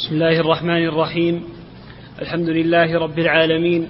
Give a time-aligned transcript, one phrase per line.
[0.00, 1.44] بسم الله الرحمن الرحيم.
[2.22, 3.88] الحمد لله رب العالمين.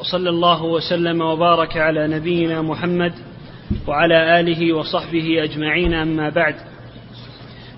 [0.00, 3.12] وصلى الله وسلم وبارك على نبينا محمد
[3.86, 6.54] وعلى آله وصحبه أجمعين أما بعد.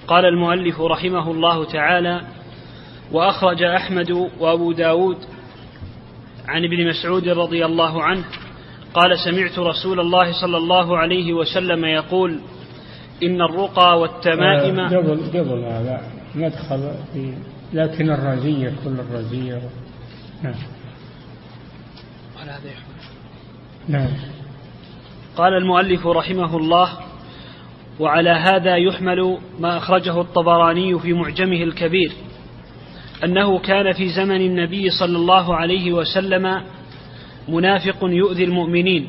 [0.07, 2.21] قال المؤلف رحمه الله تعالى
[3.13, 5.17] وأخرج أحمد وأبو داود
[6.49, 8.25] عن ابن مسعود رضي الله عنه
[8.95, 12.39] قال سمعت رسول الله صلى الله عليه وسلم يقول
[13.23, 16.18] إن الرقى والتمائم آه، قبل قبل هذا.
[16.39, 17.33] مدخل في
[17.73, 19.61] لكن الرزية كل الرزية
[20.43, 20.55] نعم.
[22.39, 22.95] قال هذا يحمل
[23.89, 24.09] نعم.
[25.37, 26.89] قال المؤلف رحمه الله
[28.01, 32.13] وعلى هذا يحمل ما أخرجه الطبراني في معجمه الكبير
[33.25, 36.63] أنه كان في زمن النبي صلى الله عليه وسلم
[37.49, 39.09] منافق يؤذي المؤمنين.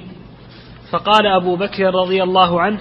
[0.91, 2.79] فقال أبو بكر رضي الله عنه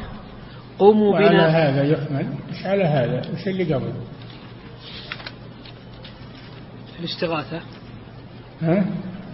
[0.79, 3.93] قوموا وعلى بنا هذا يحمل مش على هذا وش اللي قبل.
[7.01, 7.61] الاستغاثة.
[8.63, 8.87] ها؟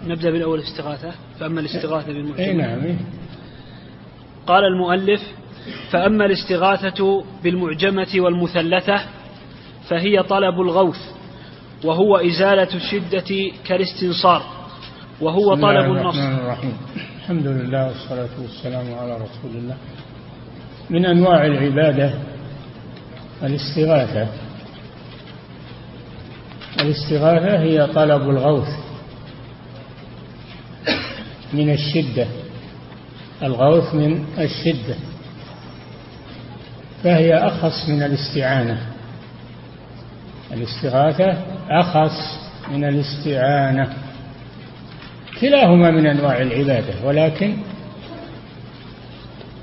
[0.07, 2.95] نبدأ بالأول الاستغاثة فأما الاستغاثة اي بالمعجم نعم إيه.
[4.47, 5.21] قال المؤلف
[5.91, 9.01] فأما الاستغاثة بالمعجمة والمثلثة
[9.89, 10.99] فهي طلب الغوث
[11.83, 14.43] وهو إزالة الشدة كالاستنصار
[15.21, 16.41] وهو بسم الله طلب الرحمن النصر.
[16.41, 16.77] الرحيم.
[17.17, 19.77] الحمد لله والصلاة والسلام على رسول الله.
[20.89, 22.13] من أنواع العبادة
[23.43, 24.27] الاستغاثة.
[26.81, 28.67] الاستغاثة هي طلب الغوث
[31.53, 32.27] من الشدة.
[33.43, 34.95] الغوث من الشدة.
[37.03, 38.81] فهي أخص من الاستعانة.
[40.53, 41.37] الاستغاثة
[41.69, 42.39] أخص
[42.71, 43.93] من الاستعانة.
[45.41, 47.57] كلاهما من أنواع العبادة ولكن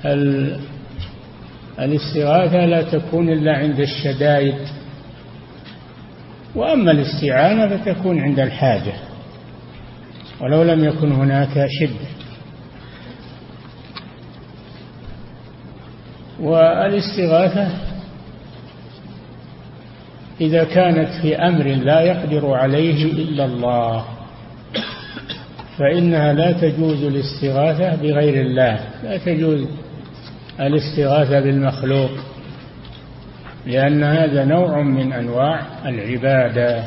[0.05, 0.59] ال-
[1.79, 4.55] الاستغاثة لا تكون إلا عند الشدائد.
[6.55, 8.93] وأما الاستعانة فتكون عند الحاجة
[10.41, 12.13] ولو لم يكن هناك شدة.
[16.39, 17.67] والاستغاثة
[20.41, 24.05] إذا كانت في أمر لا يقدر عليه إلا الله
[25.77, 29.67] فإنها لا تجوز الاستغاثة بغير الله لا تجوز
[30.59, 32.11] الاستغاثة بالمخلوق.
[33.65, 36.83] لأن هذا نوع من أنواع العبادة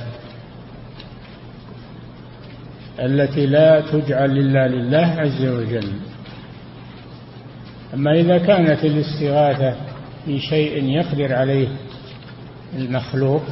[3.00, 5.92] التي لا تجعل إلا لله عز وجل.
[7.94, 9.76] أما إذا كانت الاستغاثة
[10.25, 11.69] في شيء يقدر عليه
[12.78, 13.42] المخلوق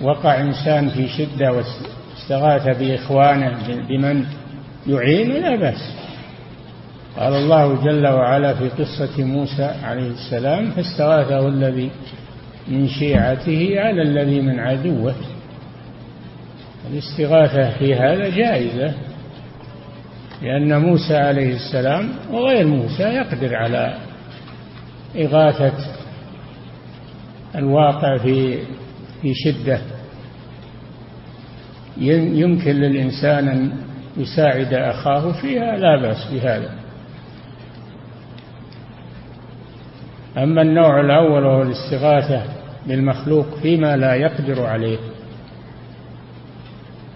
[0.00, 4.24] وقع إنسان في شدة واستغاث بإخوانه بمن
[4.86, 6.05] يعين لا بأس.
[7.18, 11.90] قال الله جل وعلا في قصة موسى عليه السلام فاستغاثه الذي
[12.68, 15.14] من شيعته على الذي من عدوه.
[16.92, 18.94] الاستغاثة في هذا جائزة
[20.42, 23.98] لأن موسى عليه السلام وغير موسى يقدر على
[25.16, 25.74] إغاثة
[27.54, 28.58] الواقع في
[29.22, 29.80] في شدة.
[31.98, 33.72] يمكن للإنسان أن
[34.16, 36.85] يساعد أخاه فيها لا بأس بهذا.
[40.36, 42.42] أما النوع الأول وهو الاستغاثة
[42.86, 44.98] بالمخلوق فيما لا يقدر عليه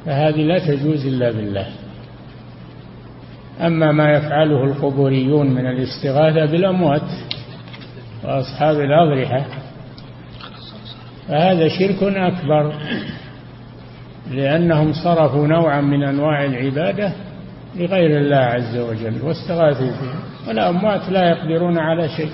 [0.06, 1.66] فهذه لا تجوز إلا بالله.
[3.60, 7.10] أما ما يفعله القبوريون من الاستغاثة بالأموات
[8.24, 9.44] وأصحاب الأضرحة
[11.28, 12.74] فهذا شرك أكبر
[14.30, 17.12] لأنهم صرفوا نوعا من أنواع العبادة
[17.76, 22.30] لغير الله عز وجل واستغاثوا فيه والأموات لا يقدرون على شيء.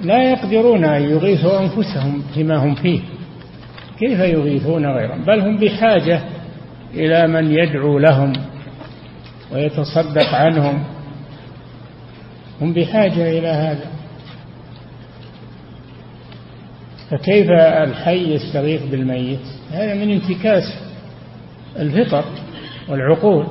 [0.00, 3.00] لا يقدرون أن يغيثوا أنفسهم فيما هم فيه.
[3.98, 6.20] كيف يغيثون غيرهم؟ بل هم بحاجة
[6.94, 8.32] إلى من يدعو لهم
[9.52, 10.84] ويتصدق عنهم.
[12.60, 13.90] هم بحاجة إلى هذا.
[17.10, 19.40] فكيف الحي يستغيث بالميت؟
[19.72, 20.74] هذا من انتكاس
[21.78, 22.24] الفطر
[22.88, 23.46] والعقول.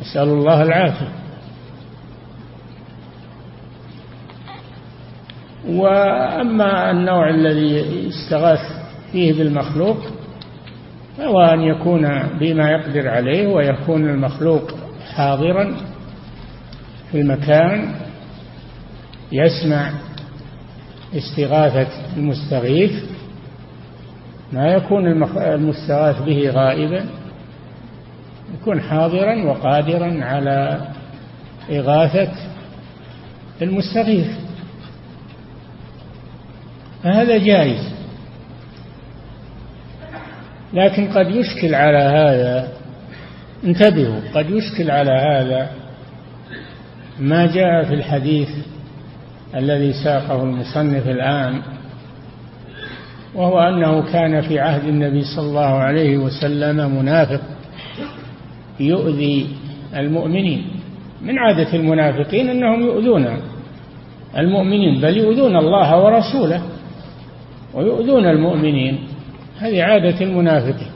[0.00, 1.23] نسأل الله العافية.
[5.68, 8.60] وأما النوع الذي استغاث
[9.12, 9.98] فيه بالمخلوق
[11.18, 14.70] فهو أن يكون بما يقدر عليه ويكون المخلوق
[15.14, 15.76] حاضرا
[17.12, 17.94] في المكان
[19.32, 19.90] يسمع
[21.14, 23.04] استغاثة المستغيث
[24.52, 25.06] ما يكون
[25.36, 27.04] المستغاث به غائبا
[28.60, 30.80] يكون حاضرا وقادرا على
[31.70, 32.32] إغاثة
[33.62, 34.43] المستغيث.
[37.04, 37.94] فهذا جائز.
[40.72, 42.68] لكن قد يشكل على هذا
[43.64, 45.70] انتبهوا قد يشكل على هذا
[47.20, 48.48] ما جاء في الحديث
[49.54, 51.62] الذي ساقه المصنف الآن
[53.34, 57.40] وهو أنه كان في عهد النبي صلى الله عليه وسلم منافق
[58.80, 59.48] يؤذي
[59.96, 60.66] المؤمنين.
[61.22, 63.38] من عادة المنافقين أنهم يؤذون
[64.38, 66.73] المؤمنين بل يؤذون الله ورسوله.
[67.74, 68.98] ويؤذون المؤمنين.
[69.58, 70.90] هذه عادة المنافقين.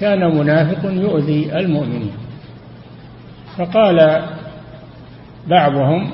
[0.00, 2.12] كان منافق يؤذي المؤمنين.
[3.56, 4.22] فقال
[5.46, 6.10] بعضهم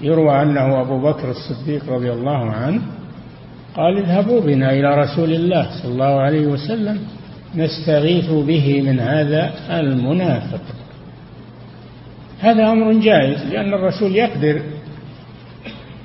[0.00, 2.82] يروى أنه أبو بكر الصديق رضي الله عنه
[3.76, 6.98] قال اذهبوا بنا إلى رسول الله صلى الله عليه وسلم
[7.54, 10.60] نستغيث به من هذا المنافق.
[12.40, 14.62] هذا أمر جائز لأن الرسول يقدر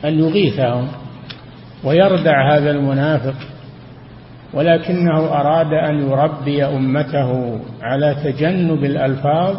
[0.05, 0.87] أن يغيثهم.
[1.83, 3.35] ويردع هذا المنافق
[4.53, 9.57] ولكنه أراد أن يربي أمته على تجنب الألفاظ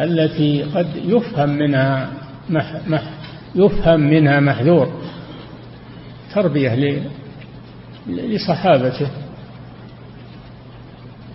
[0.00, 2.08] التي قد يفهم منها
[2.50, 3.02] مح مح
[3.54, 4.92] يفهم منها محذور
[6.34, 7.02] تربية
[8.06, 9.08] لصحابته.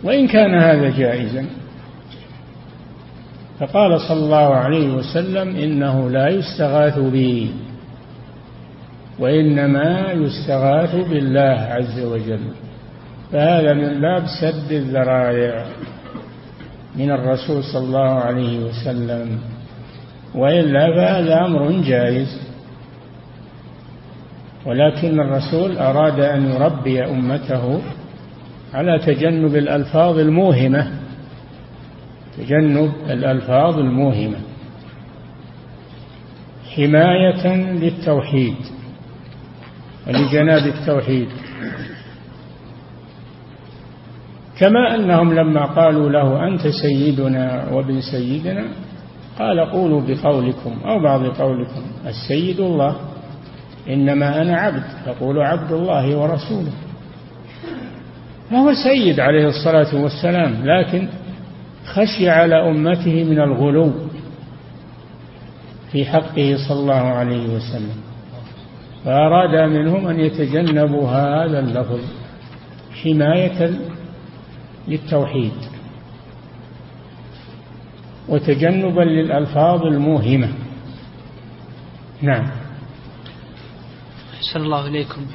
[0.04, 1.46] وإن كان هذا جائزا
[3.60, 7.52] فقال صلى الله عليه وسلم إنه لا يستغاث بي.
[9.20, 12.40] وإنما يستغاث بالله عز وجل.
[13.32, 15.66] فهذا من باب سد الذرائع
[16.96, 19.40] من الرسول صلى الله عليه وسلم.
[20.36, 22.42] وإلا فهذا أمر جائز.
[24.66, 27.82] ولكن الرسول أراد أن يربي أمته
[28.74, 30.88] على تجنب الألفاظ الموهمة.
[32.38, 34.38] تجنب الألفاظ الموهمة.
[36.76, 38.56] حماية للتوحيد.
[40.08, 41.28] ولجناب التوحيد.
[44.60, 48.66] كما أنهم لما قالوا له أنت سيدنا وابن سيدنا
[49.40, 52.96] قال قولوا بقولكم أو بعض قولكم السيد الله
[53.90, 56.72] إنما أنا عبد فقول عبد الله ورسوله.
[58.50, 61.08] فهو سيد عليه الصلاة والسلام لكن
[61.86, 63.92] خشي على أمته من الغلو
[65.92, 67.96] في حقه صلى الله عليه وسلم.
[69.06, 72.02] فأراد منهم أن يتجنبوا هذا اللفظ
[73.04, 73.80] حماية
[74.88, 75.54] للتوحيد
[78.30, 80.50] وتجنبا للألفاظ الموهمة.
[82.22, 82.52] نعم.
[84.34, 85.26] أحسن الله إليكم.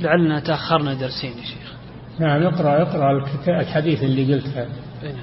[0.00, 1.72] لعلنا تأخرنا درسين يا شيخ.
[2.18, 4.66] نعم اقرأ اقرأ الحديث اللي قلته.
[5.02, 5.14] نعم.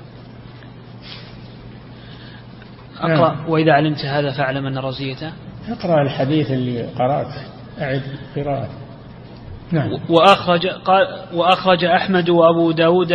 [2.99, 3.49] أقرأ نعم.
[3.49, 5.31] وإذا علمت هذا فاعلم أن رزيته.
[5.69, 7.41] اقرأ الحديث اللي قرأته
[7.81, 8.01] أعد
[8.35, 8.77] قراءته.
[9.71, 9.89] نعم.
[10.09, 13.13] وأخرج قال وأخرج أحمد وأبو داود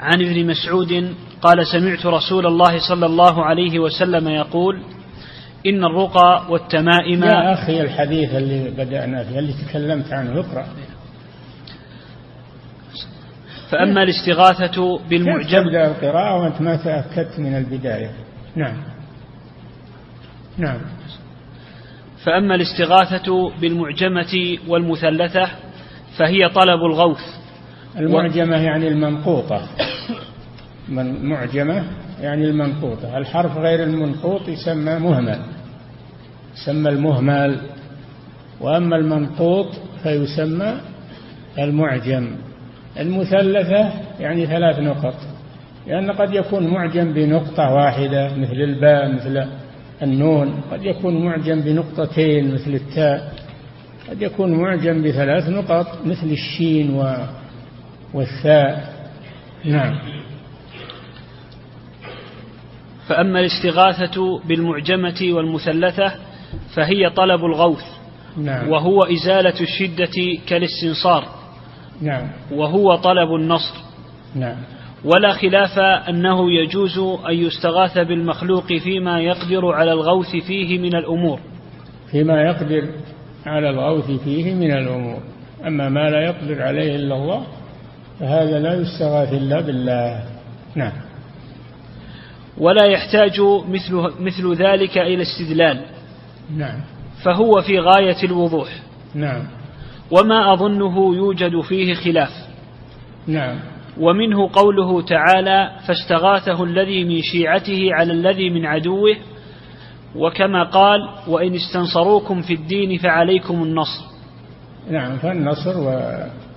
[0.00, 4.82] عن ابن مسعود قال سمعت رسول الله صلى الله عليه وسلم يقول
[5.66, 10.66] إن الرقى والتمائم يا أخي الحديث اللي بدأنا فيه اللي تكلمت عنه اقرأ.
[13.70, 18.10] فأما الاستغاثة بالمعجم تبدأ القراءة وأنت ما تأكدت من البداية؟
[18.56, 18.76] نعم.
[20.58, 20.80] نعم.
[22.28, 25.48] فأما الاستغاثة بالمعجمة والمثلثة
[26.16, 27.20] فهي طلب الغوث.
[27.98, 29.62] المعجمة يعني المنقوطة.
[30.88, 31.84] من معجمة
[32.20, 33.18] يعني المنقوطة.
[33.18, 35.38] الحرف غير المنقوط يسمى مهمل
[36.54, 37.60] يسمى المهمل.
[38.60, 39.68] وأما المنقوط
[40.02, 40.80] فيسمى
[41.58, 42.36] المعجم.
[42.98, 45.14] المثلثة يعني ثلاث نقط
[45.86, 49.44] لأن قد يكون معجم بنقطة واحدة مثل الباء مثل
[50.02, 53.34] النون قد يكون معجم بنقطتين مثل التاء
[54.10, 57.04] قد يكون معجم بثلاث نقط مثل الشين
[58.14, 58.98] والثاء
[59.64, 59.98] نعم
[63.08, 66.14] فأما الاستغاثة بالمعجمة والمثلثة
[66.74, 67.84] فهي طلب الغوث
[68.36, 68.68] نعم.
[68.68, 71.24] وهو إزالة الشدة كالاستنصار
[72.02, 72.30] نعم.
[72.52, 73.74] وهو طلب النصر
[74.34, 74.56] نعم.
[75.04, 81.40] ولا خلاف أنه يجوز أن يستغاث بالمخلوق فيما يقدر على الغوث فيه من الأمور.
[82.10, 82.88] فيما يقدر
[83.46, 85.20] على الغوث فيه من الأمور.
[85.66, 87.46] أما ما لا يقدر عليه إلا الله
[88.20, 90.24] فهذا لا يستغاث إلا بالله.
[90.74, 90.92] نعم.
[92.58, 95.80] ولا يحتاج مثل, مثل ذلك إلى استدلال.
[96.56, 96.80] نعم.
[97.24, 98.68] فهو في غاية الوضوح.
[99.14, 99.42] نعم.
[100.10, 102.30] وما أظنه يوجد فيه خلاف.
[103.26, 103.58] نعم.
[104.00, 109.16] ومنه قوله تعالى فاستغاثه الذي من شيعته على الذي من عدوه.
[110.16, 114.04] وكما قال وإن استنصروكم في الدين فعليكم النصر.
[114.90, 115.98] نعم فالنصر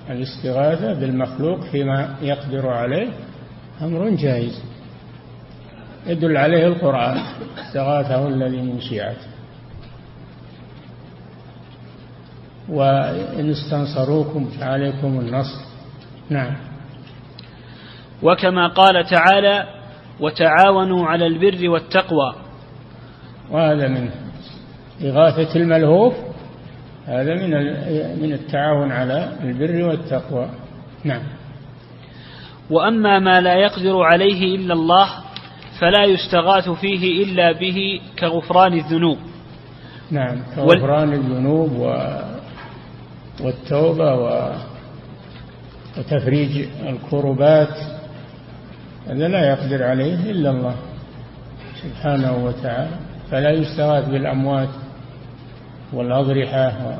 [0.10, 3.07] الاستغاثة بالمخلوق فيما يقدر عليه
[3.81, 4.63] أمر جائز.
[6.07, 7.17] يدل عليه القرآن
[7.57, 9.27] استغاثه الذي من شيعته.
[12.69, 15.62] وإن استنصروكم فعليكم النصر.
[16.29, 16.70] نعم.
[18.23, 19.67] وكما قال تعالى
[20.19, 22.35] وتعاونوا على البر والتقوى.
[23.51, 24.09] وهذا من
[25.03, 26.13] إغاثة الملهوف
[27.07, 27.49] هذا من
[28.21, 30.49] من التعاون على البر والتقوى.
[31.03, 31.21] نعم.
[32.69, 35.09] وأما ما لا يقدر عليه إلا الله
[35.79, 39.17] فلا يستغاث فيه إلا به كغفران الذنوب.
[40.11, 41.95] نعم كغفران الذنوب و
[43.43, 44.15] والتوبة
[45.97, 48.00] وتفريج الكربات
[49.08, 50.75] هذا لا يقدر عليه إلا الله
[51.84, 52.96] سبحانه وتعالى.
[53.31, 54.70] فلا يستغاث بالأموات
[55.93, 57.00] والأضرحة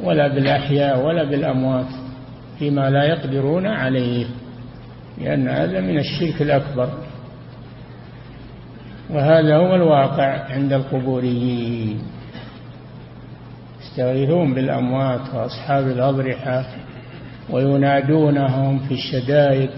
[0.00, 1.86] ولا بالأحياء ولا بالأموات
[2.58, 4.26] فيما لا يقدرون عليه
[5.18, 6.88] لأن هذا من الشرك الأكبر.
[9.10, 12.02] وهذا هو الواقع عند القبوريين.
[13.82, 16.64] يستغيثون بالأموات وأصحاب الأضرحة
[17.50, 19.70] وينادونهم في الشدائد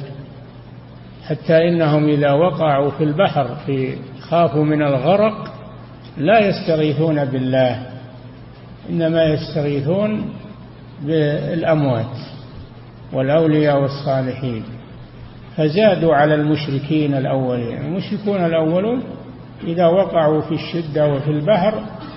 [1.29, 5.53] حتى إنهم إذا وقعوا في البحر في خافوا من الغرق
[6.17, 7.87] لا يستغيثون بالله
[8.91, 10.31] إنما يستغيثون
[11.03, 12.17] بالأموات
[13.13, 14.65] والأولياء والصالحين.
[15.57, 17.79] فزادوا على المشركين الأولين.
[17.79, 19.03] المشركون الأولون
[19.65, 21.75] إذا وقعوا في الشدة وفي البحر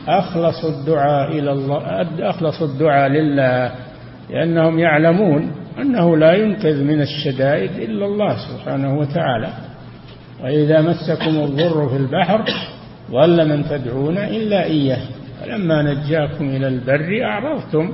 [0.07, 1.81] أخلصوا الدعاء إلى الله
[2.29, 3.71] أخلصوا الدعاء لله
[4.29, 9.49] لأنهم يعلمون أنه لا ينقذ من الشدائد إلا الله سبحانه وتعالى.
[10.43, 12.43] وإذا مسكم الضر في البحر
[13.11, 15.01] ضل من تدعون إلا إياه.
[15.41, 17.91] فلما نجاكم إلى البر أعرضتم.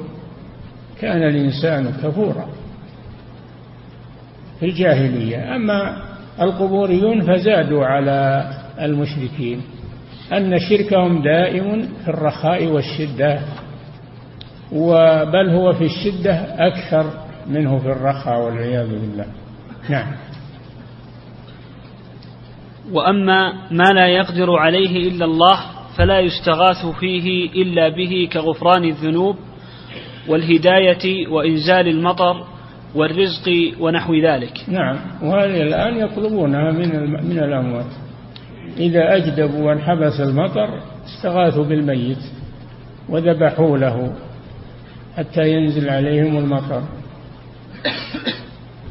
[1.01, 2.49] كان الإنسان كفورا
[4.59, 5.55] في الجاهلية.
[5.55, 5.97] أما
[6.41, 8.49] القبوريون فزادوا على
[8.81, 9.61] المشركين.
[10.33, 13.39] أن شركهم دائم في الرخاء والشدة.
[14.71, 16.33] وبل هو في الشدة
[16.67, 19.25] أكثر منه في الرخاء والعياذ بالله.
[19.89, 20.11] نعم.
[22.91, 25.59] وأما ما لا يقدر عليه إلا الله
[25.97, 29.35] فلا يستغاث فيه إلا به كغفران الذنوب
[30.27, 32.45] والهداية وإنزال المطر
[32.95, 34.63] والرزق ونحو ذلك.
[34.67, 34.97] نعم.
[35.23, 37.91] وهذه الآن يطلبونها من من الأموات.
[38.77, 40.69] إذا أجدبوا وانحبس المطر
[41.05, 42.17] استغاثوا بالميت
[43.09, 44.13] وذبحوا له
[45.17, 46.81] حتى ينزل عليهم المطر.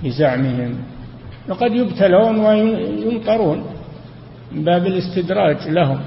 [0.05, 0.75] بزعمهم
[1.49, 3.65] وقد يبتلون ويمطرون
[4.53, 6.01] من باب الاستدراج لهم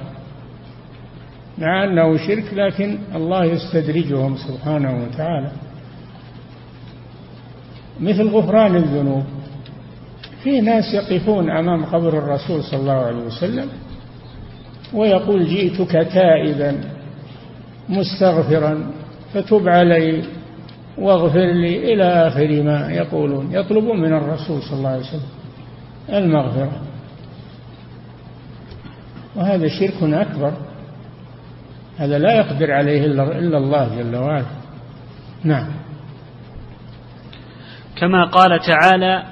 [1.58, 5.52] مع أنه شرك لكن الله يستدرجهم سبحانه وتعالى.
[8.00, 9.24] مثل غفران الذنوب
[10.44, 13.70] في ناس يقفون أمام قبر الرسول صلى الله عليه وسلم
[14.94, 16.82] ويقول جئتك تائبا
[17.90, 18.92] مستغفرا
[19.34, 20.24] فتب علي
[20.98, 23.52] واغفر لي إلى آخر ما يقولون.
[23.52, 25.30] يطلبون من الرسول صلى الله عليه وسلم
[26.10, 26.82] المغفرة.
[29.36, 30.54] وهذا شرك أكبر.
[31.98, 34.46] هذا لا يقدر عليه إلا الله جل وعلا.
[35.44, 35.68] نعم.
[37.96, 39.24] كما قال تعالى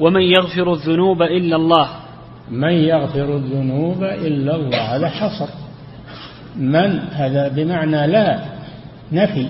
[0.00, 1.88] ومن يغفر الذنوب إلا الله.
[2.50, 4.96] من يغفر الذنوب إلا الله.
[4.96, 5.48] هذا حصر.
[6.56, 8.44] من؟ هذا بمعنى لا
[9.12, 9.48] نفي.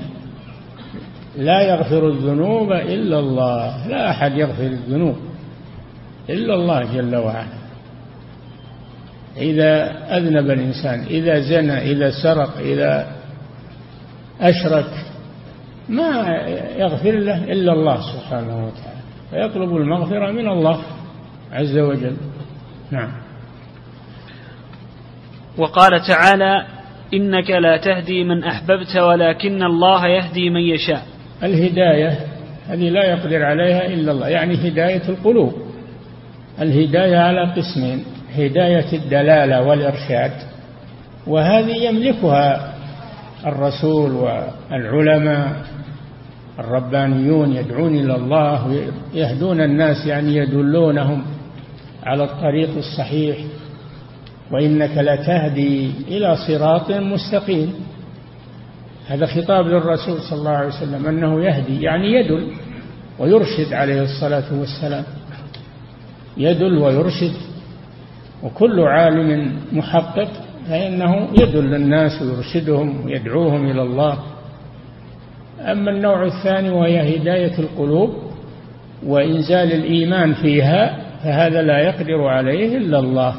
[1.36, 3.88] لا يغفر الذنوب إلا الله.
[3.88, 5.16] لا أحد يغفر الذنوب
[6.30, 7.56] إلا الله جل وعلا.
[9.36, 13.12] إذا أذنب الإنسان إذا زنى إذا سرق إذا
[14.40, 14.90] أشرك
[15.88, 16.38] ما
[16.76, 19.00] يغفر له إلا الله سبحانه وتعالى.
[19.30, 20.80] فيطلب المغفرة من الله
[21.52, 22.16] عز وجل.
[22.90, 23.12] نعم.
[25.58, 26.66] وقال تعالى
[27.14, 31.15] إنك لا تهدي من أحببت ولكن الله يهدي من يشاء.
[31.42, 32.18] الهداية
[32.68, 35.52] هذه لا يقدر عليها إلا الله يعني هداية القلوب.
[36.60, 38.04] الهداية على قسمين
[38.36, 40.32] هداية الدلالة والإرشاد
[41.26, 42.74] وهذه يملكها
[43.46, 45.52] الرسول والعلماء
[46.58, 51.24] الربانيون يدعون إلى الله يهدون الناس يعني يدلونهم
[52.04, 53.36] على الطريق الصحيح.
[54.52, 57.74] وإنك لتهدي إلى صراط مستقيم.
[59.08, 62.52] هذا خطاب للرسول صلى الله عليه وسلم أنه يهدي يعني يدل
[63.18, 65.04] ويرشد عليه الصلاة والسلام.
[66.36, 67.32] يدل ويرشد
[68.42, 70.28] وكل عالم محقق
[70.68, 74.18] فإنه يدل الناس ويرشدهم ويدعوهم إلى الله.
[75.60, 78.10] أما النوع الثاني وهي هداية القلوب
[79.06, 83.34] وإنزال الإيمان فيها فهذا لا يقدر عليه إلا الله.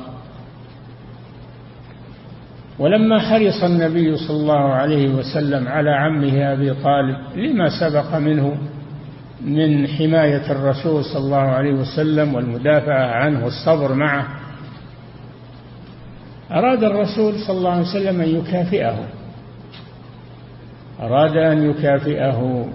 [2.79, 8.57] ولما حرص النبي صلى الله عليه وسلم على عمه أبي طالب لما سبق منه
[9.41, 14.27] من حماية الرسول صلى الله عليه وسلم والمدافعة عنه والصبر معه
[16.51, 19.05] أراد الرسول صلى الله عليه وسلم أن يكافئه.
[20.99, 22.69] أراد أن يكافئه.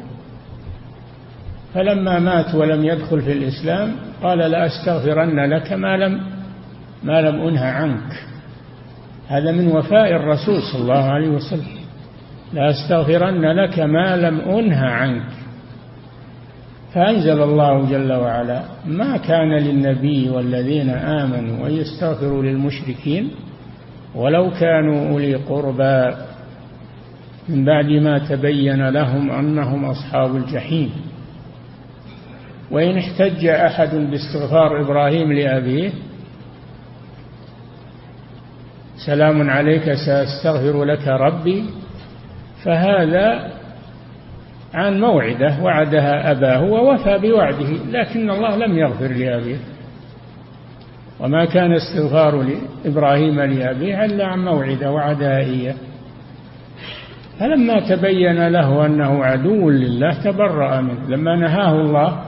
[1.74, 6.20] فلما مات ولم يدخل في الإسلام قال لأستغفرن لك ما لم
[7.02, 8.31] ما لم أنه عنك.
[9.28, 11.82] هذا من وفاء الرسول صلى الله عليه وسلم.
[12.52, 15.26] لأستغفرن لك ما لم أنه عنك.
[16.94, 23.30] فأنزل الله جل وعلا ما كان للنبي والذين آمنوا أن يستغفروا للمشركين
[24.14, 26.16] ولو كانوا أولي قربى.
[27.48, 30.90] من بعد ما تبين لهم أنهم أصحاب الجحيم.
[32.70, 35.90] وإن احتج أحد باستغفار إبراهيم لأبيه
[39.06, 41.64] سلام عليك سأستغفر لك ربي.
[42.64, 43.50] فهذا
[44.74, 49.56] عن موعدة وعدها أباه ووفى بوعده لكن الله لم يغفر لأبيه.
[51.20, 52.46] وما كان استغفار
[52.84, 55.74] إبراهيم لأبيه إلا عن موعدة وعدها إياه.
[57.40, 61.08] فلما تبين له أنه عدو لله تبرأ منه.
[61.08, 62.22] لما نهاه الله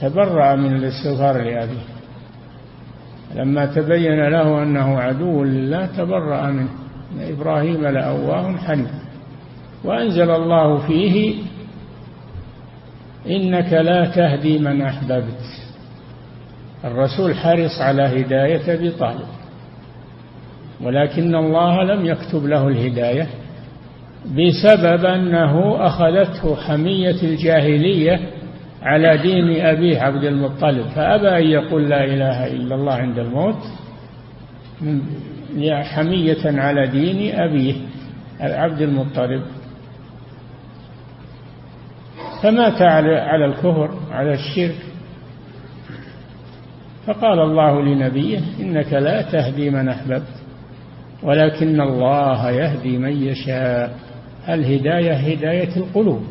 [0.00, 1.93] تبرأ من الاستغفار لأبيه.
[3.34, 6.68] لما تبين له أنه عدو لله تبرأ منه.
[7.20, 8.90] إبراهيم لأواه حنيف
[9.84, 11.34] وأنزل الله فيه
[13.26, 15.40] إنك لا تهدي من أحببت.
[16.84, 19.26] الرسول حرص على هداية أبي طالب.
[20.82, 23.26] ولكن الله لم يكتب له الهداية
[24.24, 28.20] بسبب أنه أخذته حمية الجاهلية
[28.84, 33.62] على دين أبيه عبد المطلب فأبى أن يقول لا إله إلا الله عند الموت
[35.84, 37.74] حمية على دين أبيه
[38.40, 39.42] عبد المطلب.
[42.42, 44.78] فمات على الكفر على الشرك.
[47.06, 50.42] فقال الله لنبيه إنك لا تهدي من أحببت
[51.22, 53.98] ولكن الله يهدي من يشاء.
[54.48, 56.22] الهداية هداية القلوب.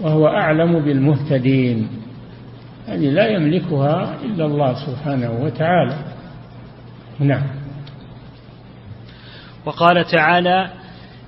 [0.00, 1.88] وهو أعلم بالمهتدين.
[2.86, 5.96] هذه لا يملكها إلا الله سبحانه وتعالى.
[7.18, 7.46] نعم.
[9.66, 10.70] وقال تعالى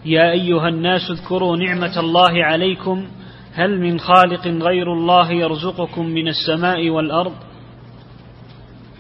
[0.05, 3.07] يا أيها الناس اذكروا نعمة الله عليكم.
[3.55, 7.33] هل من خالق غير الله يرزقكم من السماء والأرض؟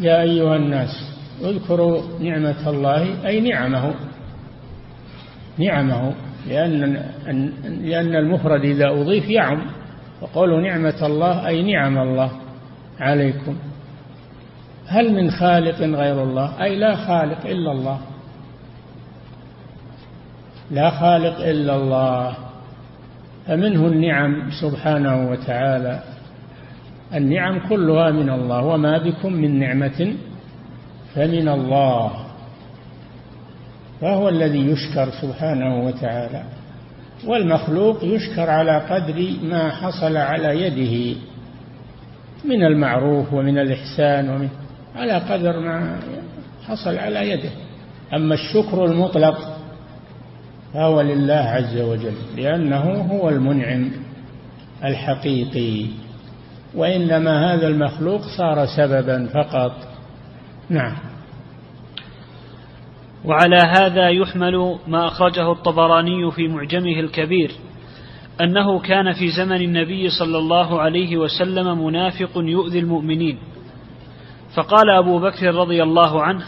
[0.00, 0.90] يا أيها الناس
[1.44, 3.94] اذكروا نعمة الله أي نعمه؟
[5.58, 6.14] نعمه.
[6.48, 7.02] لأن
[7.82, 9.62] لأن المفرد إذا أضيف يعم
[10.20, 12.30] وقولوا نعمة الله أي نعم الله
[13.00, 13.56] عليكم.
[14.86, 17.98] هل من خالق غير الله؟ أي لا خالق إلا الله.
[20.70, 22.36] لا خالق إلا الله.
[23.46, 26.02] فمنه النعم سبحانه وتعالى.
[27.14, 30.14] النعم كلها من الله وما بكم من نعمة
[31.14, 32.29] فمن الله.
[34.00, 36.42] فهو الذي يشكر سبحانه وتعالى
[37.26, 41.20] والمخلوق يشكر على قدر ما حصل على يده
[42.44, 44.48] من المعروف ومن الإحسان ومن
[44.96, 46.00] على قدر ما
[46.68, 47.50] حصل على يده.
[48.14, 49.56] أما الشكر المطلق
[50.74, 52.82] فهو لله عز وجل لأنه
[53.12, 53.90] هو المنعم
[54.84, 55.86] الحقيقي.
[56.74, 59.72] وإنما هذا المخلوق صار سببا فقط.
[60.68, 60.96] نعم.
[63.24, 67.50] وعلى هذا يحمل ما أخرجه الطبراني في معجمه الكبير
[68.40, 73.38] أنه كان في زمن النبي صلى الله عليه وسلم منافق يؤذي المؤمنين.
[74.56, 76.44] فقال أبو بكر رضي الله عنه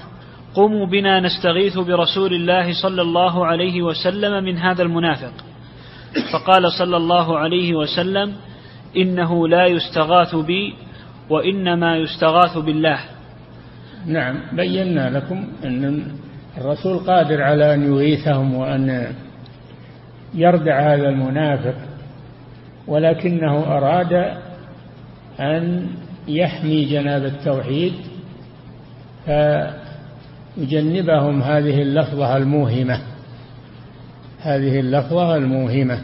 [0.54, 5.32] قوموا بنا نستغيث برسول الله صلى الله عليه وسلم من هذا المنافق.
[6.32, 8.32] فقال صلى الله عليه وسلم
[8.96, 10.74] إنه لا يستغاث بي
[11.30, 12.98] وإنما يستغاث بالله.
[14.06, 16.04] نعم بينا لكم أن
[16.58, 19.12] الرسول قادر على أن يغيثهم وأن
[20.34, 21.74] يردع هذا المنافق
[22.86, 24.12] ولكنه أراد
[25.40, 25.88] أن
[26.28, 27.92] يحمي جناب التوحيد
[30.56, 33.00] فيجنبهم هذه اللفظة الموهمة.
[34.40, 36.02] هذه اللفظة الموهمة.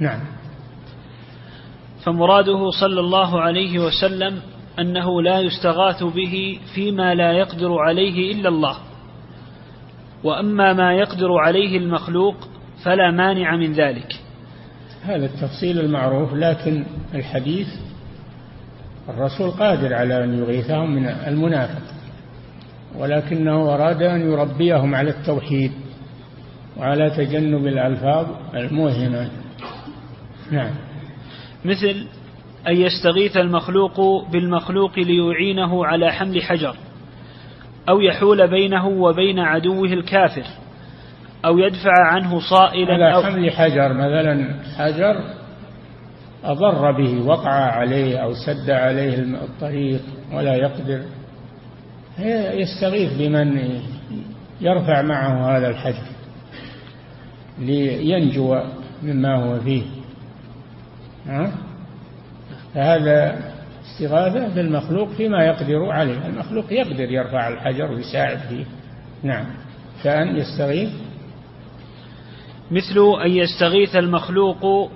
[0.00, 0.20] نعم.
[2.04, 4.40] فمراده صلى الله عليه وسلم
[4.78, 8.87] أنه لا يستغاث به فيما لا يقدر عليه إلا الله.
[10.24, 12.48] وأما ما يقدر عليه المخلوق
[12.84, 14.20] فلا مانع من ذلك.
[15.02, 17.68] هذا التفصيل المعروف لكن الحديث
[19.08, 21.82] الرسول قادر على أن يغيثهم من المنافق
[22.98, 25.72] ولكنه أراد أن يربيهم على التوحيد
[26.76, 29.30] وعلى تجنب الألفاظ الموهمة.
[30.50, 30.70] نعم.
[31.64, 32.06] مثل
[32.68, 36.76] أن يستغيث المخلوق بالمخلوق ليعينه على حمل حجر.
[37.88, 40.44] أو يحول بينه وبين عدوه الكافر
[41.44, 45.20] أو يدفع عنه صائلا على أو حمل حجر مثلا حجر
[46.44, 50.00] أضر به وقع عليه أو سد عليه الطريق
[50.32, 51.02] ولا يقدر
[52.54, 53.80] يستغيث بمن
[54.60, 56.06] يرفع معه هذا الحجر
[57.58, 58.60] لينجو
[59.02, 59.82] مما هو فيه
[61.26, 61.52] ها؟
[62.74, 63.38] فهذا
[63.98, 66.26] استغاثة بالمخلوق فيما يقدر عليه.
[66.26, 68.64] المخلوق يقدر يرفع الحجر ويساعد فيه.
[69.22, 69.46] نعم.
[70.04, 70.90] كأن يستغيث.
[72.70, 74.90] مثل أن يستغيث المخلوق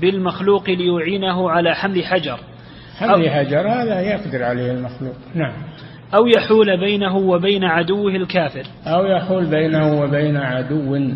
[0.00, 2.38] بالمخلوق ليعينه على حمل حجر.
[2.98, 5.16] حمل حجر هذا يقدر عليه المخلوق.
[5.34, 5.52] نعم.
[6.14, 8.66] أو يحول بينه وبين عدوه الكافر.
[8.86, 11.10] أو يحول بينه وبين عدو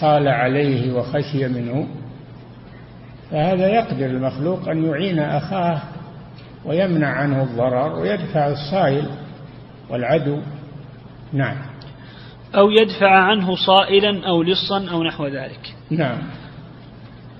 [0.00, 1.86] صال عليه وخشي منه.
[3.30, 5.82] فهذا يقدر المخلوق أن يعين أخاه
[6.64, 9.06] ويمنع عنه الضرر ويدفع الصائل
[9.90, 10.38] والعدو.
[11.32, 11.56] نعم.
[12.54, 15.74] أو يدفع عنه صائلا أو لصا أو نحو ذلك.
[15.90, 16.18] نعم.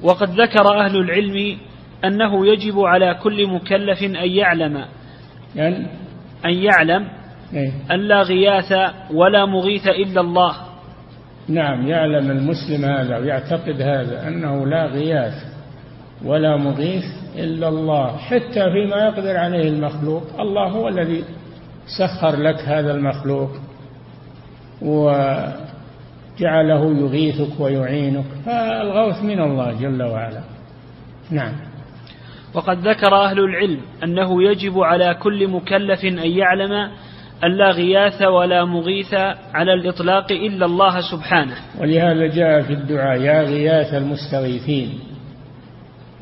[0.02, 1.58] وقد ذكر أهل العلم
[2.04, 4.84] أنه يجب على كل مكلف أن يعلم.
[5.56, 5.86] يعني
[6.44, 7.08] أن يعلم
[7.54, 8.72] إيه؟ أن لا غياث
[9.14, 10.56] ولا مغيث إلا الله.
[11.48, 11.86] نعم.
[11.86, 15.34] يعلم المسلم هذا ويعتقد هذا أنه لا غياث
[16.24, 20.22] ولا مغيث إلا الله حتى فيما يقدر عليه المخلوق.
[20.40, 21.24] الله هو الذي
[21.98, 23.50] سخر لك هذا المخلوق
[24.82, 25.62] وجعله
[27.00, 28.24] يغيثك ويعينك.
[28.46, 30.40] فالغوث من الله جل وعلا.
[31.30, 31.52] نعم.
[32.54, 36.72] وقد ذكر أهل العلم أنه يجب على كل مكلف أن يعلم
[37.44, 39.14] أن لا غياث ولا مغيث
[39.54, 41.54] على الإطلاق إلا الله سبحانه.
[41.80, 45.11] ولهذا جاء في الدعاء يا غياث المستغيثين.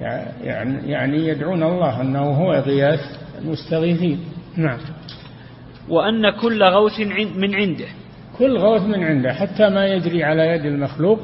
[0.00, 3.00] يعني يعني يدعون الله أنه هو غياث
[3.38, 4.20] المستغيثين.
[4.56, 4.78] نعم.
[5.88, 7.00] وأن كل غوث
[7.36, 7.86] من عنده.
[8.38, 11.20] كل غوث من عنده حتى ما يجري على يد المخلوق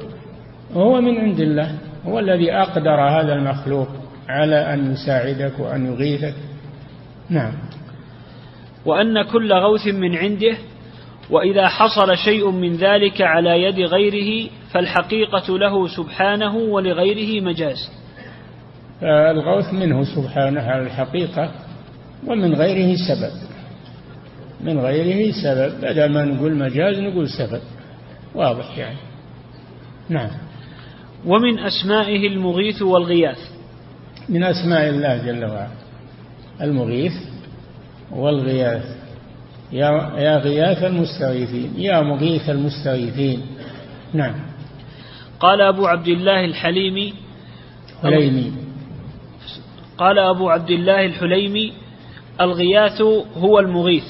[0.74, 1.78] هو من عند الله.
[2.06, 3.88] هو الذي أقدر هذا المخلوق
[4.28, 6.34] على أن يساعدك وأن يغيثك.
[7.30, 7.52] نعم.
[8.84, 10.56] وأن كل غوث من عنده
[11.30, 18.05] وإذا حصل شيء من ذلك على يد غيره فالحقيقة له سبحانه ولغيره مجاز.
[19.02, 21.50] الغوث منه سبحانه على الحقيقة
[22.26, 23.32] ومن غيره سبب.
[24.60, 25.80] من غيره سبب.
[25.80, 27.60] بدل ما نقول مجاز نقول سبب.
[28.34, 28.98] واضح يعني.
[30.08, 30.30] نعم.
[31.26, 33.38] ومن أسمائه المغيث والغياث.
[34.28, 35.68] من أسماء الله جل وعلا.
[36.60, 37.12] المغيث
[38.10, 38.96] والغياث.
[39.72, 41.72] يا يا غياث المستغيثين.
[41.76, 43.40] يا مغيث المستغيثين.
[44.14, 44.34] نعم.
[45.40, 47.14] قال أبو عبد الله الحليمي
[48.02, 48.65] حليمي.
[49.98, 51.72] قال أبو عبد الله الحليمي
[52.40, 53.02] الغياث
[53.36, 54.04] هو المغيث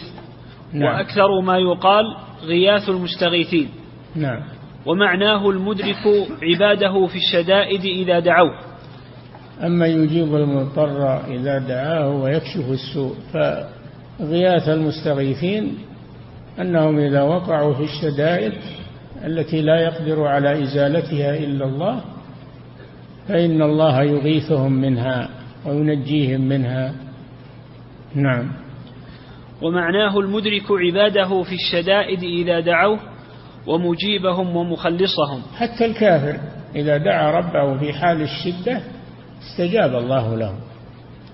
[0.72, 0.94] نعم.
[0.94, 2.05] وأكثر ما يقال
[2.44, 3.68] غياث المستغيثين.
[4.16, 4.42] نعم.
[4.87, 8.55] ومعناه المدرك عباده في الشدائد إذا دعوه.
[9.62, 15.79] أما يجيب المضطر إذا دعاه ويكشف السوء فغياث المستغيثين
[16.61, 18.53] أنهم إذا وقعوا في الشدائد
[19.25, 22.01] التي لا يقدر على إزالتها إلا الله
[23.29, 25.29] فإن الله يغيثهم منها.
[25.66, 26.94] وينجيهم منها.
[28.14, 28.52] نعم.
[29.62, 32.98] ومعناه المدرك عباده في الشدائد إذا دعوه
[33.66, 35.42] ومجيبهم ومخلصهم.
[35.57, 36.40] حتى الكافر
[36.74, 38.81] إذا دعا ربه في حال الشدة
[39.42, 40.55] استجاب الله له.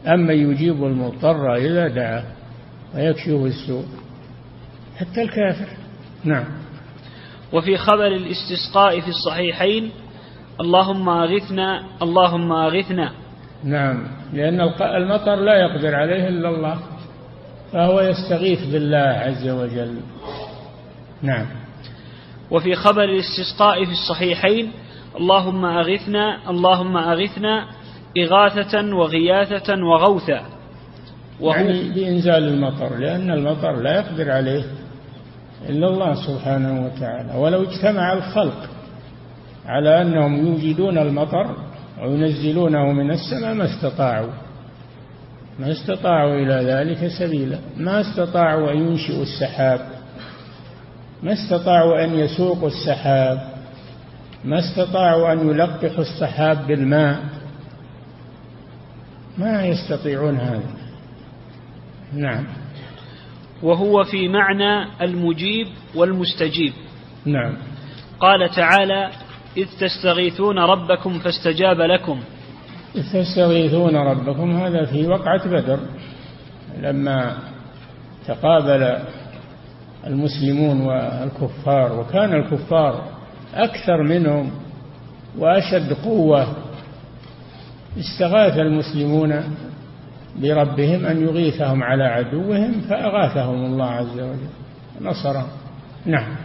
[0.07, 2.25] أما يجيب المضطر إذا دعا
[2.95, 3.85] ويكشف السوء.
[4.97, 5.69] حتى الكافر.
[6.25, 6.45] نعم.
[7.53, 9.91] وفي خبر الاستسقاء في الصحيحين
[10.61, 13.22] اللهم أغثنا اللهم أغثنا.
[13.65, 14.07] نعم.
[14.33, 16.79] لأن المطر لا يقدر عليه إلا الله.
[17.73, 19.97] فهو يستغيث بالله عز وجل.
[21.23, 21.47] نعم.
[22.51, 24.73] وفي خبر الاستسقاء في الصحيحين
[25.17, 27.67] اللهم أغثنا اللهم أغثنا
[28.19, 30.43] إغاثة وغياثة وغوثا.
[31.41, 34.65] وهو يعني بإنزال المطر لأن المطر لا يقدر عليه
[35.69, 37.39] إلا الله سبحانه وتعالى.
[37.39, 38.71] ولو اجتمع الخلق
[39.67, 41.72] على أنهم يوجدون المطر
[42.03, 44.33] وينزلونه من السماء ما استطاعوا.
[45.59, 47.59] ما استطاعوا إلى ذلك سبيلا.
[47.77, 49.81] ما استطاعوا أن ينشئوا السحاب.
[51.23, 53.53] ما استطاعوا أن يسوقوا السحاب.
[54.45, 57.23] ما استطاعوا أن يلقحوا السحاب بالماء.
[59.39, 60.71] ما يستطيعون هذا.
[62.13, 62.45] نعم.
[63.63, 66.73] وهو في معنى المجيب والمستجيب.
[67.25, 67.57] نعم.
[68.21, 69.11] قال تعالى
[69.57, 72.21] إذ تستغيثون ربكم فاستجاب لكم.
[72.97, 75.79] إذ تستغيثون ربكم هذا في وقعة بدر
[76.81, 77.37] لما
[78.27, 78.99] تقابل
[80.07, 83.05] المسلمون والكفار وكان الكفار
[83.55, 84.51] أكثر منهم
[85.39, 86.47] وأشد قوة
[87.99, 89.57] استغاث المسلمون
[90.37, 94.49] بربهم أن يغيثهم على عدوهم فأغاثهم الله عز وجل.
[95.01, 95.49] نصرهم
[96.07, 96.37] نعم.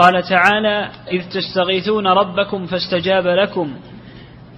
[0.00, 3.68] قال تعالى إذ تستغيثون ربكم فاستجاب لكم.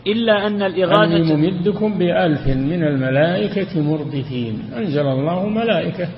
[0.07, 4.63] إلا أن الإغاثة أني ممدكم بألف من الملائكة مردفين.
[4.77, 6.09] أنزل الله ملائكة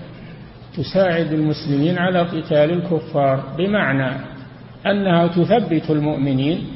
[0.77, 4.17] تساعد المسلمين على قتال الكفار بمعنى
[4.87, 6.67] أنها تثبت المؤمنين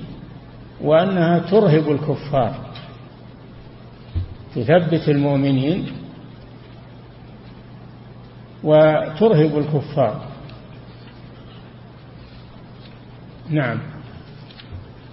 [0.81, 2.55] وأنها ترهب الكفار.
[4.55, 5.87] تثبت المؤمنين
[8.65, 10.38] وترهب الكفار.
[13.51, 13.79] نعم.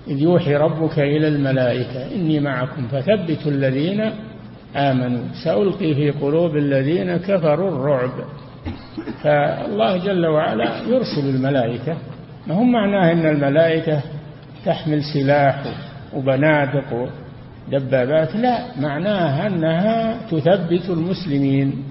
[0.08, 4.12] إذ يوحي ربك إلى الملائكة إني معكم فثبتوا الذين
[4.76, 5.24] آمنوا.
[5.43, 8.12] سألقي في قلوب الذين كفروا الرعب.
[9.24, 11.98] فالله جل وعلا يرسل الملائكة.
[12.48, 14.02] ما هم معناه أن الملائكة
[14.65, 15.63] تحمل سلاح
[16.13, 17.10] وبنادق
[17.67, 21.84] ودبابات؟ لا معناها أنها تثبت المسلمين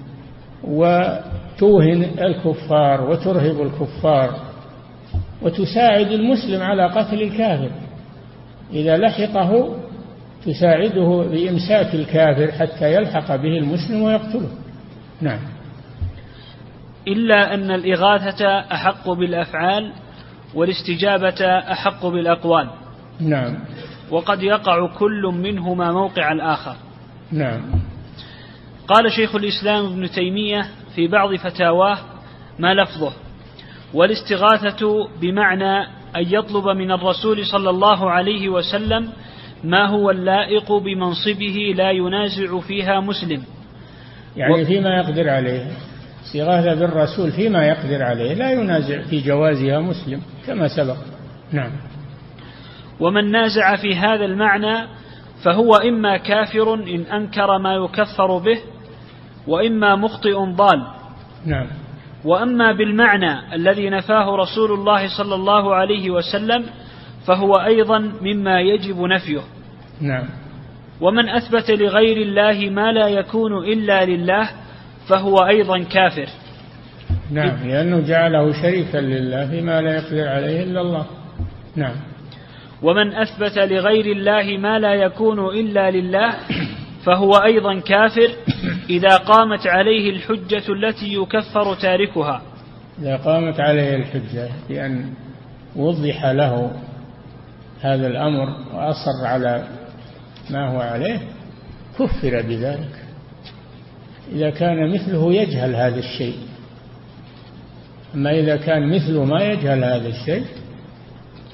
[0.63, 4.54] وتوهن الكفار وترهب الكفار.
[5.41, 7.71] وتساعد المسلم على قتل الكافر.
[8.73, 9.75] إذا لحقه
[10.45, 14.49] تساعده بإمساك الكافر حتى يلحق به المسلم ويقتله.
[15.21, 15.39] نعم.
[17.07, 19.91] إلا أن الإغاثة أحق بالأفعال
[20.55, 22.69] والاستجابة أحق بالأقوال.
[23.19, 23.57] نعم.
[24.11, 26.75] وقد يقع كل منهما موقع الآخر.
[27.31, 27.61] نعم.
[28.87, 31.97] قال شيخ الإسلام ابن تيمية في بعض فتاواه
[32.59, 33.13] ما لفظه.
[33.93, 35.79] والاستغاثة بمعنى
[36.15, 39.09] أن يطلب من الرسول صلى الله عليه وسلم
[39.63, 43.43] ما هو اللائق بمنصبه لا ينازع فيها مسلم.
[44.37, 44.65] يعني و...
[44.65, 45.67] فيما يقدر عليه.
[46.25, 48.33] استغاثة بالرسول فيما يقدر عليه.
[48.33, 50.97] لا ينازع في جوازها مسلم كما سبق.
[51.51, 51.71] نعم.
[52.99, 54.87] ومن نازع في هذا المعنى
[55.43, 58.59] فهو إما كافر إن أنكر ما يكفر به
[59.47, 60.87] وإما مخطئ ضال.
[61.45, 61.67] نعم.
[62.25, 66.65] وأما بالمعنى الذي نفاه رسول الله صلى الله عليه وسلم
[67.27, 69.41] فهو أيضا مما يجب نفيه.
[70.01, 70.25] نعم.
[71.01, 74.49] ومن أثبت لغير الله ما لا يكون إلا لله
[75.09, 76.27] فهو أيضا كافر.
[77.31, 81.05] نعم لأنه جعله شريكا لله فيما لا يقدر عليه إلا الله.
[81.75, 81.95] نعم.
[82.81, 86.33] ومن أثبت لغير الله ما لا يكون إلا لله
[87.05, 88.29] فهو أيضا كافر.
[88.89, 92.41] إذا قامت عليه الحجة التي يكفر تاركها.
[92.99, 95.13] إذا قامت عليه الحجة بأن
[95.75, 96.71] وضح له
[97.81, 99.67] هذا الأمر وأصر على
[100.49, 101.19] ما هو عليه
[101.99, 103.05] كفر بذلك.
[104.31, 106.37] إذا كان مثله يجهل هذا الشيء.
[108.15, 110.45] أما إذا كان مثله ما يجهل هذا الشيء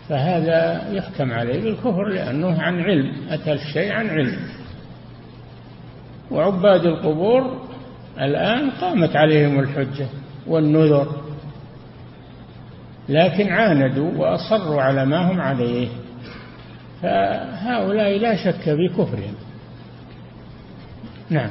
[0.10, 4.40] فهذا يحكم عليه بالكفر لأنه عن علم أتى الشيء عن علم.
[6.32, 7.62] وعباد القبور
[8.20, 10.08] الآن قامت عليهم الحجة
[10.48, 11.16] والنذر.
[13.10, 15.88] لكن عاندوا وأصروا على ما هم عليه.
[17.02, 19.36] فهؤلاء لا شك بكفرهم.
[21.30, 21.50] نعم.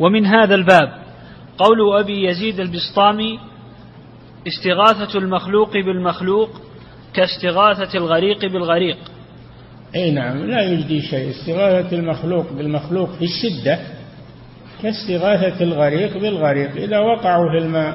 [0.00, 0.92] ومن هذا الباب
[1.58, 3.38] قول أبي يزيد البسطامي
[4.46, 6.50] استغاثة المخلوق بالمخلوق
[7.14, 8.96] كاستغاثة الغريق بالغريق
[9.94, 11.30] اي نعم لا يجدي شيء.
[11.30, 13.78] استغاثة المخلوق بالمخلوق في الشدة
[14.82, 16.76] كاستغاثة الغريق بالغريق.
[16.76, 17.94] إذا وقعوا في الماء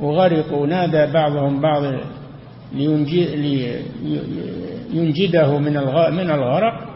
[0.00, 1.82] وغرقوا نادى بعضهم بعض
[4.92, 5.72] لينجده من
[6.12, 6.86] من الغرق.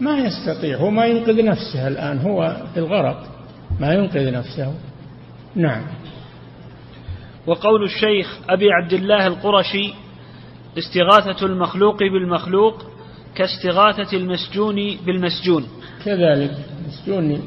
[0.00, 3.26] ما يستطيع هو ما ينقذ نفسه الآن هو في الغرق.
[3.80, 4.74] ما ينقذ نفسه.
[5.54, 5.82] نعم.
[7.46, 9.94] وقول الشيخ أبي عبد الله القرشي
[10.78, 12.95] استغاثة المخلوق بالمخلوق
[13.36, 15.64] كاستغاثة المسجون بالمسجون.
[16.04, 16.50] كذلك
[16.86, 17.42] مسجون.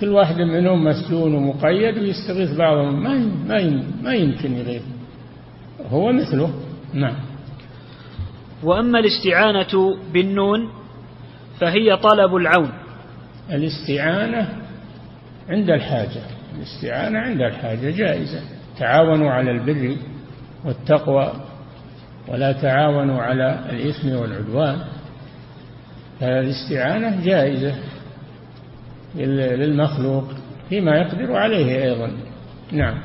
[0.00, 3.02] كل واحد منهم مسجون ومقيد ويستغيث بعضهم.
[3.02, 4.82] ما ما ما يمكن يغيث.
[5.90, 6.52] هو مثله.
[6.94, 7.14] نعم.
[8.62, 10.70] وأما الاستعانة بالنون
[11.60, 12.72] فهي طلب العون.
[13.50, 14.48] الاستعانة
[15.48, 16.22] عند الحاجة.
[16.56, 18.40] الاستعانة عند الحاجة جائزة.
[18.78, 19.96] تعاونوا على البر
[20.64, 21.32] والتقوى.
[22.28, 24.78] ولا تعاونوا على الإثم والعدوان
[26.20, 27.74] فالاستعانة جائزة
[29.16, 30.24] للمخلوق
[30.68, 32.10] فيما يقدر عليه أيضا.
[32.72, 33.00] نعم.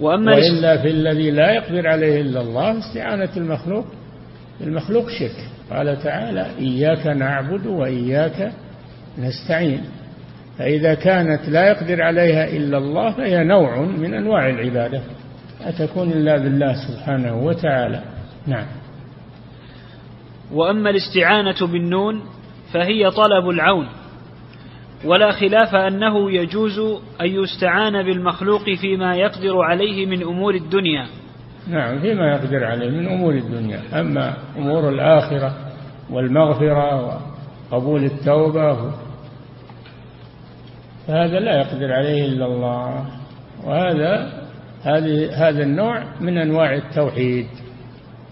[0.00, 3.86] وأما وإلا في الذي لا يقدر عليه إلا الله استعانة المخلوق.
[4.60, 5.48] المخلوق شرك.
[5.70, 8.52] قال تعالى إياك نعبد وإياك
[9.18, 9.80] نستعين.
[10.58, 15.00] فإذا كانت لا يقدر عليها إلا الله فهي نوع من أنواع العبادة.
[15.64, 18.02] لا تكون إلا بالله سبحانه وتعالى.
[18.46, 18.66] نعم.
[20.52, 22.22] وأما الاستعانة بالنون
[22.72, 23.88] فهي طلب العون
[25.04, 26.78] ولا خلاف أنه يجوز
[27.20, 31.06] أن يستعان بالمخلوق فيما يقدر عليه من أمور الدنيا.
[31.68, 34.00] نعم فيما يقدر عليه من أمور الدنيا.
[34.00, 35.54] أما أمور الآخرة
[36.10, 37.20] والمغفرة
[37.70, 38.92] وقبول التوبة
[41.06, 43.04] فهذا لا يقدر عليه إلا الله
[43.64, 44.41] وهذا
[44.84, 47.46] هذا النوع من أنواع التوحيد.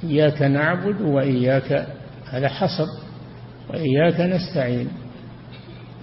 [0.04, 1.86] إياك نعبد وإياك
[2.30, 2.86] هذا حصر
[3.70, 4.88] وإياك نستعين.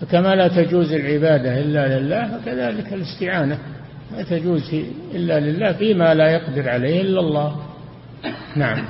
[0.01, 3.59] فكما لا تجوز العبادة إلا لله فكذلك الاستعانة.
[4.11, 4.73] لا تجوز
[5.15, 7.55] إلا لله فيما لا يقدر عليه إلا الله.
[8.55, 8.85] نعم.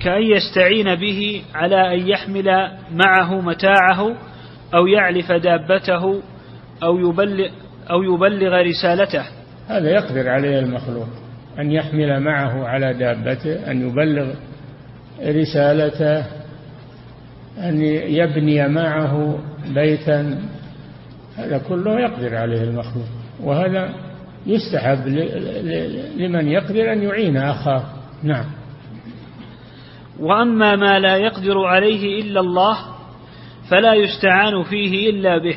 [0.00, 4.16] كأن يستعين به على أن يحمل معه متاعه
[4.74, 6.22] أو يعلف دابته
[6.82, 7.48] أو يبلغ,
[7.90, 9.24] أو يبلغ رسالته.
[9.68, 11.08] هذا يقدر عليه المخلوق
[11.58, 14.34] أن يحمل معه على دابته أن يبلغ
[15.22, 16.26] رسالته
[17.58, 19.38] أن يبني معه
[19.74, 20.38] بيتا.
[21.36, 23.06] هذا كله يقدر عليه المخلوق
[23.42, 23.94] وهذا
[24.46, 25.08] يستحب
[26.16, 27.84] لمن يقدر أن يعين أخاه.
[28.22, 28.44] نعم.
[30.20, 32.78] وأما ما لا يقدر عليه إلا الله
[33.70, 35.56] فلا يستعان فيه إلا به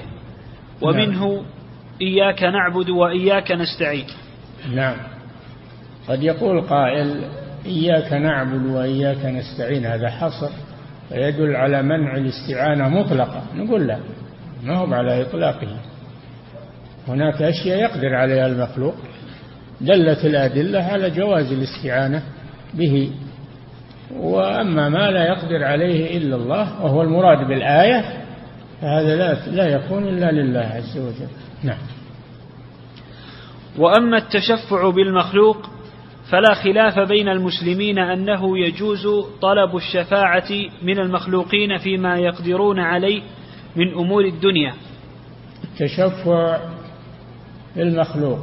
[0.81, 1.56] ومنه نعم.
[2.01, 4.05] إياك نعبد وإياك نستعين.
[4.73, 4.95] نعم.
[6.07, 7.23] قد يقول قائل
[7.65, 10.49] إياك نعبد وإياك نستعين هذا حصر
[11.09, 13.43] فيدل على منع الاستعانة مطلقة.
[13.55, 13.99] نقول لا
[14.63, 15.67] ما هو على إطلاقه.
[17.07, 18.95] هناك أشياء يقدر عليها المخلوق.
[19.81, 22.23] دلت الأدلة على جواز الاستعانة
[22.73, 23.11] به.
[24.15, 28.26] وأما ما لا يقدر عليه إلا الله وهو المراد بالآية
[28.81, 31.27] فهذا لا لا يكون إلا لله عز وجل.
[31.63, 31.77] نعم.
[33.77, 35.69] وأما التشفع بالمخلوق
[36.29, 39.07] فلا خلاف بين المسلمين أنه يجوز
[39.41, 40.49] طلب الشفاعة
[40.83, 43.21] من المخلوقين فيما يقدرون عليه
[43.75, 44.73] من أمور الدنيا.
[45.63, 46.59] التشفع
[47.75, 48.39] بالمخلوق.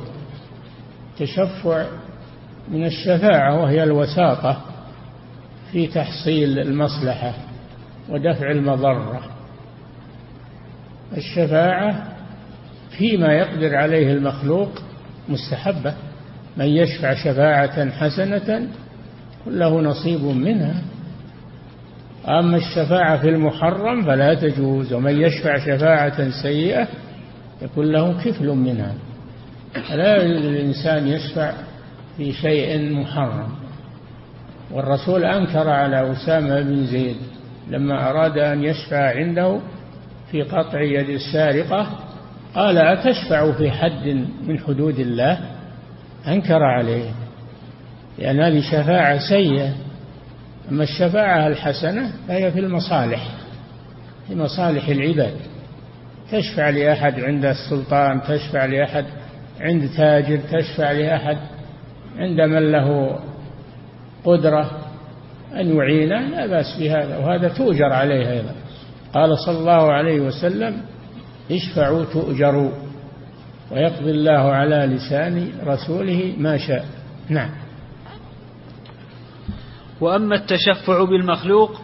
[1.13, 1.87] التشفع
[2.69, 4.61] من الشفاعة وهي الوساطة
[5.73, 7.33] في تحصيل المصلحة
[8.09, 9.34] ودفع المضرة.
[11.17, 12.09] الشفاعة
[12.99, 14.71] فيما يقدر عليه المخلوق
[15.29, 15.95] مستحبة.
[16.57, 18.69] من يشفع شفاعة حسنة
[19.47, 20.83] له نصيب منها.
[22.29, 26.89] أما الشفاعة في المحرم فلا تجوز ومن يشفع شفاعة سيئة
[27.63, 28.95] يكون له كفل منها.
[29.95, 31.53] لا يجوز الإنسان يشفع
[32.17, 33.49] في شيء محرم؟
[34.73, 37.17] والرسول أنكر على أسامة بن زيد
[37.71, 39.61] لما أراد أن يشفع عنده
[40.35, 41.87] في قطع يد السارقة
[42.55, 45.39] قال أتشفع في حد من حدود الله؟
[46.29, 47.11] أنكر عليه.
[48.19, 49.75] لأن هذه شفاعة سيئة.
[50.71, 53.29] أما الشفاعة الحسنة فهي في المصالح
[54.29, 55.35] في مصالح العباد.
[56.33, 59.05] تشفع لأحد عند السلطان تشفع لأحد
[59.61, 61.39] عند تاجر تشفع لأحد
[62.19, 63.19] عند من له
[64.25, 64.71] قدرة
[65.57, 67.19] أن يعينه لا بأس بهذا.
[67.19, 68.64] وهذا تؤجر عليه أيضا.
[69.15, 70.81] قال صلى الله عليه وسلم
[71.51, 72.71] اشفعوا تؤجروا
[73.73, 76.85] ويقضي الله على لسان رسوله ما شاء.
[77.29, 77.51] نعم.
[80.01, 81.81] وأما التشفع بالمخلوق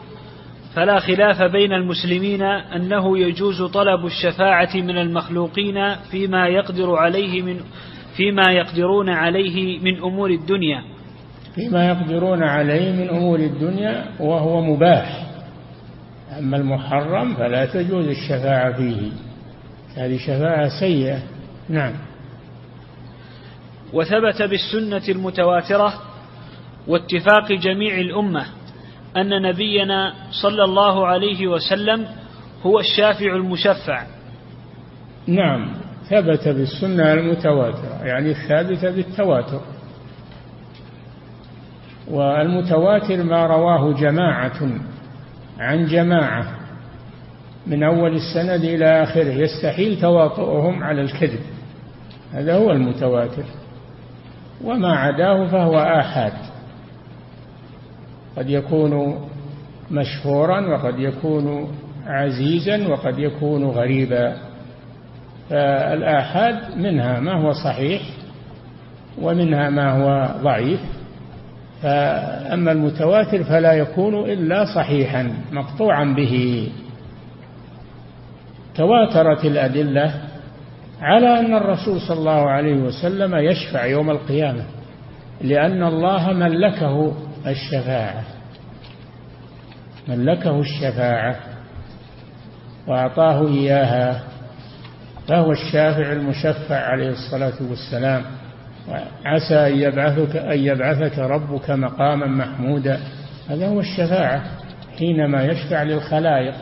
[0.74, 7.60] فلا خلاف بين المسلمين أنه يجوز طلب الشفاعة من المخلوقين فيما يقدر عليه من
[8.16, 10.82] فيما يقدرون عليه من أمور الدنيا.
[11.54, 15.29] فيما يقدرون عليه من أمور الدنيا وهو مباح.
[16.40, 19.10] أما المحرم فلا تجوز الشفاعة فيه.
[19.96, 21.18] هذه شفاعة سيئة.
[21.68, 21.92] نعم.
[23.92, 25.92] وثبت بالسنة المتواترة
[26.86, 28.46] واتفاق جميع الأمة
[29.16, 32.06] أن نبينا صلى الله عليه وسلم
[32.62, 34.06] هو الشافع المشفع.
[35.26, 35.72] نعم.
[36.04, 39.60] ثبت بالسنة المتواترة يعني الثابتة بالتواتر.
[42.10, 44.80] والمتواتر ما رواه جماعة.
[45.60, 46.44] عن جماعة
[47.66, 51.40] من أول السند إلى آخره يستحيل تواطؤهم على الكذب.
[52.32, 53.44] هذا هو المتواتر.
[54.64, 56.32] وما عداه فهو آحاد.
[58.36, 59.20] قد يكون
[59.90, 61.68] مشهورا وقد يكون
[62.06, 64.36] عزيزا وقد يكون غريبا.
[65.50, 68.02] فالآحاد منها ما هو صحيح
[69.22, 70.80] ومنها ما هو ضعيف.
[71.82, 76.68] فأما المتواتر فلا يكون إلا صحيحا مقطوعا به.
[78.74, 80.14] تواترت الأدلة
[81.00, 84.64] على أن الرسول صلى الله عليه وسلم يشفع يوم القيامة
[85.40, 87.12] لأن الله ملكه
[87.46, 88.24] الشفاعة.
[90.08, 91.36] ملكه الشفاعة
[92.86, 94.22] وأعطاه إياها
[95.28, 98.22] فهو الشافع المشفع عليه الصلاة والسلام.
[99.24, 103.00] عسى أن يبعثك أن يبعثك ربك مقاما محمودا.
[103.48, 104.42] هذا هو الشفاعة
[104.98, 106.54] حينما يشفع للخلائق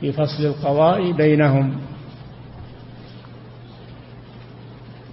[0.00, 1.76] في فصل القضاء بينهم.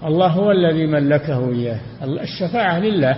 [0.05, 1.79] الله هو الذي ملكه إياه.
[2.03, 3.15] الشفاعة لله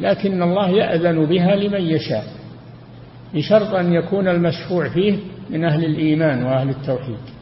[0.00, 2.24] لكن الله يأذن بها لمن يشاء
[3.34, 5.18] بشرط أن يكون المشفوع فيه
[5.50, 7.39] من أهل الإيمان وأهل التوحيد.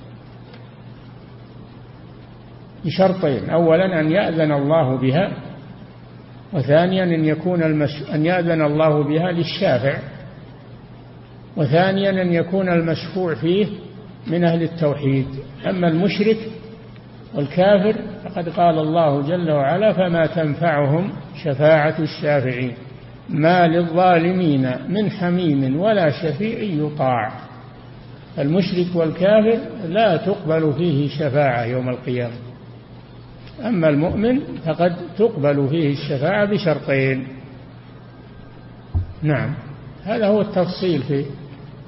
[2.85, 3.51] بشرطين.
[3.51, 5.33] أولا أن يأذن الله بها
[6.53, 8.03] وثانيا أن يكون المش...
[8.15, 9.99] أن يأذن الله بها للشافع
[11.57, 13.67] وثانيا أن يكون المشفوع فيه
[14.27, 15.27] من أهل التوحيد.
[15.67, 16.39] أما المشرك
[17.35, 21.11] والكافر فقد قال الله جل وعلا فما تنفعهم
[21.45, 22.73] شفاعة الشافعين
[23.29, 27.33] ما للظالمين من حميم ولا شفيع يطاع.
[28.39, 29.59] المشرك والكافر
[29.89, 32.48] لا تقبل فيه شفاعة يوم القيامة.
[33.61, 37.29] أما المؤمن فقد تقبل فيه الشفاعة بشرطين.
[39.23, 39.55] نعم.
[40.05, 41.25] هذا هو التفصيل في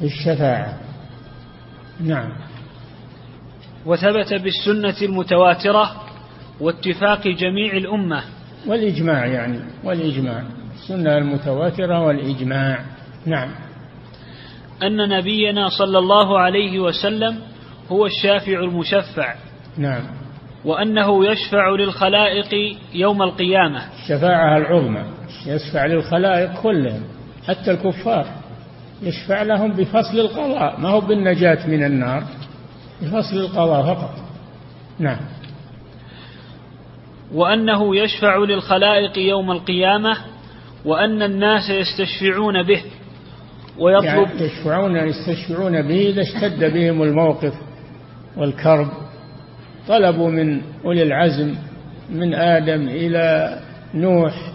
[0.02, 0.78] الشفاعة.
[2.00, 2.32] نعم.
[3.86, 5.90] وثبت بالسنة المتواترة
[6.60, 8.22] واتفاق جميع الأمة.
[8.66, 10.42] والإجماع يعني والإجماع.
[10.74, 12.84] السنة المتواترة والإجماع.
[13.26, 13.50] نعم.
[14.82, 17.38] أن نبينا صلى الله عليه وسلم
[17.88, 19.34] هو الشافع المشفع.
[19.76, 20.19] نعم.
[20.64, 23.82] وأنه يشفع للخلائق يوم القيامة.
[24.02, 25.04] الشفاعة العظمى.
[25.46, 27.02] يشفع للخلائق كلهم.
[27.48, 28.26] حتى الكفار.
[29.02, 30.80] يشفع لهم بفصل القضاء.
[30.80, 32.24] ما هو بالنجاة من النار.
[33.02, 34.14] بفصل القضاء فقط.
[34.98, 35.20] نعم.
[37.34, 40.16] وأنه يشفع للخلائق يوم القيامة
[40.84, 42.82] وأن الناس يستشفعون به.
[43.78, 47.54] ويطلب يعني يشفعون يستشفعون به إذا اشتد بهم الموقف
[48.36, 48.88] والكرب.
[49.90, 51.54] طلبوا من أولي العزم
[52.10, 53.58] من آدم إلى
[53.94, 54.52] نوح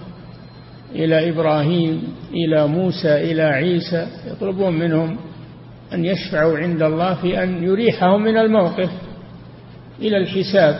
[0.92, 5.18] إلى إبراهيم إلى موسى إلى عيسى يطلبون منهم
[5.94, 8.90] أن يشفعوا عند الله في أن يريحهم من الموقف
[10.00, 10.76] إلى الحساب.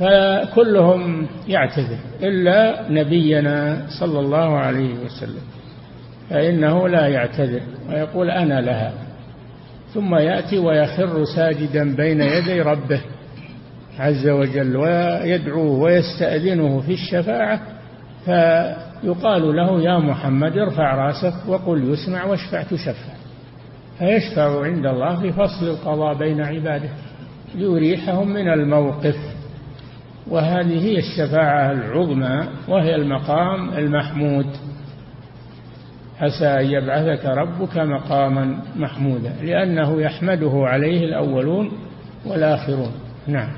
[0.00, 5.42] فكلهم يعتذر إلا نبينا صلى الله عليه وسلم
[6.30, 8.92] فإنه لا يعتذر ويقول أنا لها.
[9.94, 13.00] ثم يأتي ويخر ساجدا بين يدي ربه
[13.98, 17.60] عز وجل ويدعوه ويستأذنه في الشفاعة
[18.24, 23.12] فيقال له يا محمد ارفع رأسك وقل يسمع واشفع تشفع.
[23.98, 26.88] فيشفع عند الله في فصل القضاء بين عباده
[27.54, 29.16] ليريحهم من الموقف.
[30.30, 34.46] وهذه هي الشفاعة العظمى وهي المقام المحمود.
[36.20, 41.72] عسى أن يبعثك ربك مقاما محمودا لأنه يحمده عليه الأولون
[42.26, 42.92] والآخرون.
[43.26, 43.52] نعم.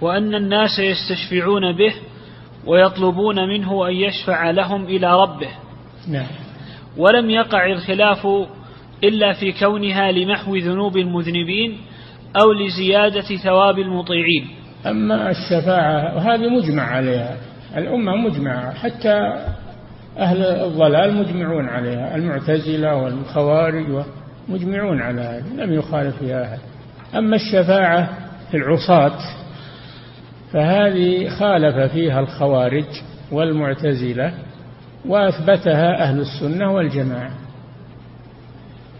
[0.00, 1.94] وأن الناس يستشفعون به
[2.66, 5.48] ويطلبون منه أن يشفع لهم إلى ربه.
[6.08, 6.26] نعم.
[6.96, 8.26] ولم يقع الخلاف
[9.04, 11.76] إلا في كونها لمحو ذنوب المذنبين
[12.42, 14.48] أو لزيادة ثواب المطيعين.
[14.86, 17.36] أما الشفاعة وهذه مجمع عليها.
[17.76, 19.44] الأمة مجمعة حتى
[20.18, 24.04] أهل الضلال مجمعون عليها المعتزلة والخوارج
[24.48, 26.58] مجمعون على هذا لم يخالف فيها أحد.
[27.14, 28.08] أما الشفاعة
[28.50, 29.18] في العصاة
[30.52, 32.84] فهذه خالف فيها الخوارج
[33.32, 34.32] والمعتزلة
[35.06, 37.30] وأثبتها أهل السنة والجماعة.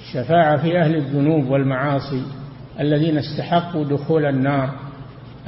[0.01, 2.23] الشفاعة في أهل الذنوب والمعاصي
[2.81, 4.71] الذين استحقوا دخول النار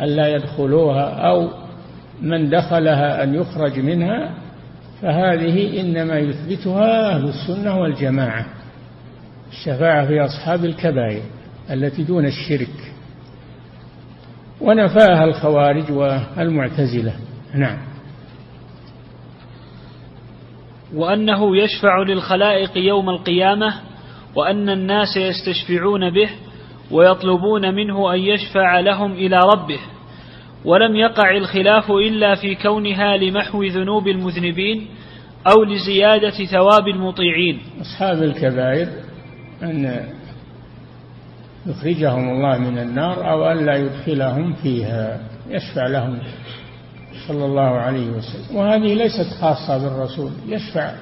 [0.01, 1.49] ألا يدخلوها أو
[2.23, 4.31] من دخلها أن يخرج منها
[5.03, 8.47] فهذه إنما يثبتها أهل السنة والجماعة
[9.53, 11.23] الشفاعة في أصحاب الكبائر
[11.71, 12.93] التي دون الشرك.
[14.61, 17.15] ونفاها الخوارج والمعتزلة.
[17.55, 17.79] نعم.
[20.95, 23.75] وأنه يشفع للخلائق يوم القيامة
[24.35, 26.31] وأن الناس يستشفعون به
[26.91, 29.81] ويطلبون منه أن يشفع لهم إلى ربه.
[30.65, 34.87] ولم يقع الخلاف إلا في كونها لمحو ذنوب المذنبين
[35.47, 37.61] أو لزيادة ثواب المطيعين.
[37.81, 38.89] أصحاب الكبائر
[39.63, 40.07] أن
[41.67, 46.19] يخرجهم الله من النار أو أن لا يدخلهم فيها يشفع لهم
[47.29, 48.57] صلى الله عليه وسلم.
[48.57, 50.93] وهذه ليست خاصة بالرسول يشفع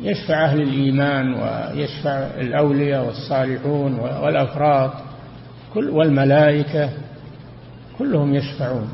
[0.00, 4.90] يشفع أهل الإيمان ويشفع الأولياء والصالحون والأفراد
[5.74, 6.90] كل والملائكة.
[8.00, 8.88] كلهم يشفعون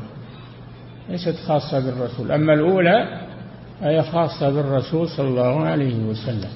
[1.09, 2.31] ليست خاصة بالرسول.
[2.31, 3.21] أما الأولى
[3.81, 6.49] فهي خاصة بالرسول صلى الله عليه وسلم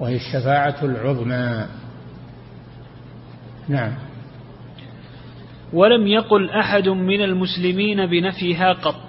[0.00, 1.66] وهي الشفاعة العظمى.
[3.68, 3.92] نعم.
[5.72, 9.00] ولم يقل أحد من المسلمين بنفيها قط.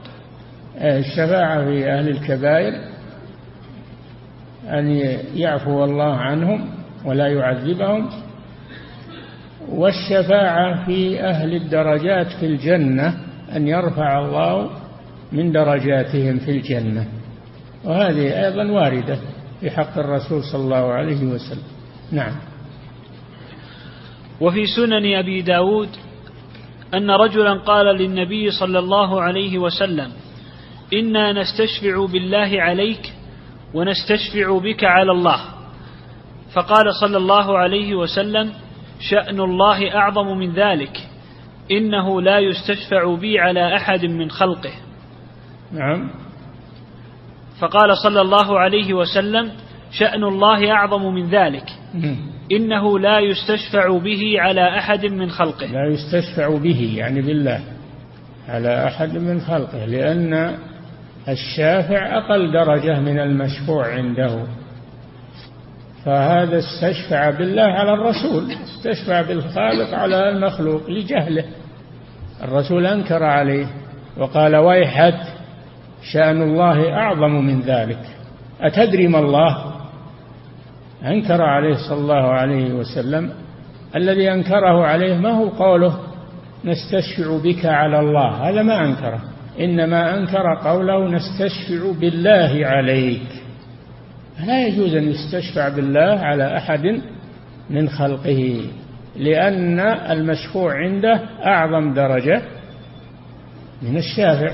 [0.78, 2.74] الشفاعة في أهل الكبائر
[4.70, 4.88] أن
[5.36, 6.70] يعفو الله عنهم
[7.06, 8.10] ولا يعذبهم
[9.70, 13.18] والشفاعة في أهل الدرجات في الجنة
[13.56, 14.70] أن يرفع الله
[15.32, 17.08] من درجاتهم في الجنة.
[17.84, 19.20] وهذه أيضا واردة
[19.60, 21.64] في حق الرسول صلى الله عليه وسلم.
[22.12, 22.36] نعم.
[24.42, 25.90] وفي سنن أبي داود
[26.94, 30.12] أن رجلا قال للنبي صلى الله عليه وسلم
[30.94, 33.14] إنا نستشفع بالله عليك
[33.74, 35.40] ونستشفع بك على الله.
[36.54, 38.52] فقال صلى الله عليه وسلم
[39.10, 40.98] شأن الله أعظم من ذلك.
[41.72, 44.74] إنه لا يستشفع بي على أحد من خلقه.
[45.72, 46.10] نعم.
[47.60, 49.52] فقال صلى الله عليه وسلم
[49.92, 51.70] شأن الله أعظم من ذلك.
[52.52, 55.66] إنه لا يستشفع به على أحد من خلقه.
[55.66, 57.60] لا يستشفع به يعني بالله
[58.50, 60.58] على أحد من خلقه لأن
[61.30, 64.48] الشافع أقل درجة من المشفوع عنده.
[66.06, 71.44] فهذا استشفع بالله على الرسول استشفع بالخالق على المخلوق لجهله.
[72.44, 73.68] الرسول أنكر عليه
[74.18, 75.20] وقال ويحك
[76.14, 78.00] شأن الله أعظم من ذلك.
[78.62, 79.74] أتدري ما الله؟
[81.06, 83.30] أنكر عليه صلى الله عليه وسلم.
[83.96, 86.00] الذي أنكره عليه ما هو قوله؟
[86.66, 88.50] نستشفع بك على الله.
[88.50, 89.20] هذا ما أنكره.
[89.60, 93.43] إنما أنكر قوله نستشفع بالله عليك.
[94.40, 97.02] لا يجوز أن يستشفع بالله على أحد
[97.70, 98.62] من خلقه
[99.16, 102.42] لأن المشفوع عنده أعظم درجة
[103.82, 104.54] من الشافع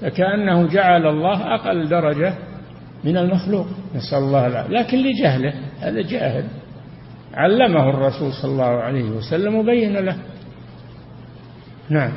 [0.00, 2.34] فكأنه جعل الله أقل درجة
[3.04, 3.66] من المخلوق.
[3.94, 4.72] نسأل الله العافية.
[4.72, 6.44] لكن لجهله هذا جاهل.
[7.34, 10.16] علمه الرسول صلى الله عليه وسلم وبين له.
[11.90, 12.12] نعم.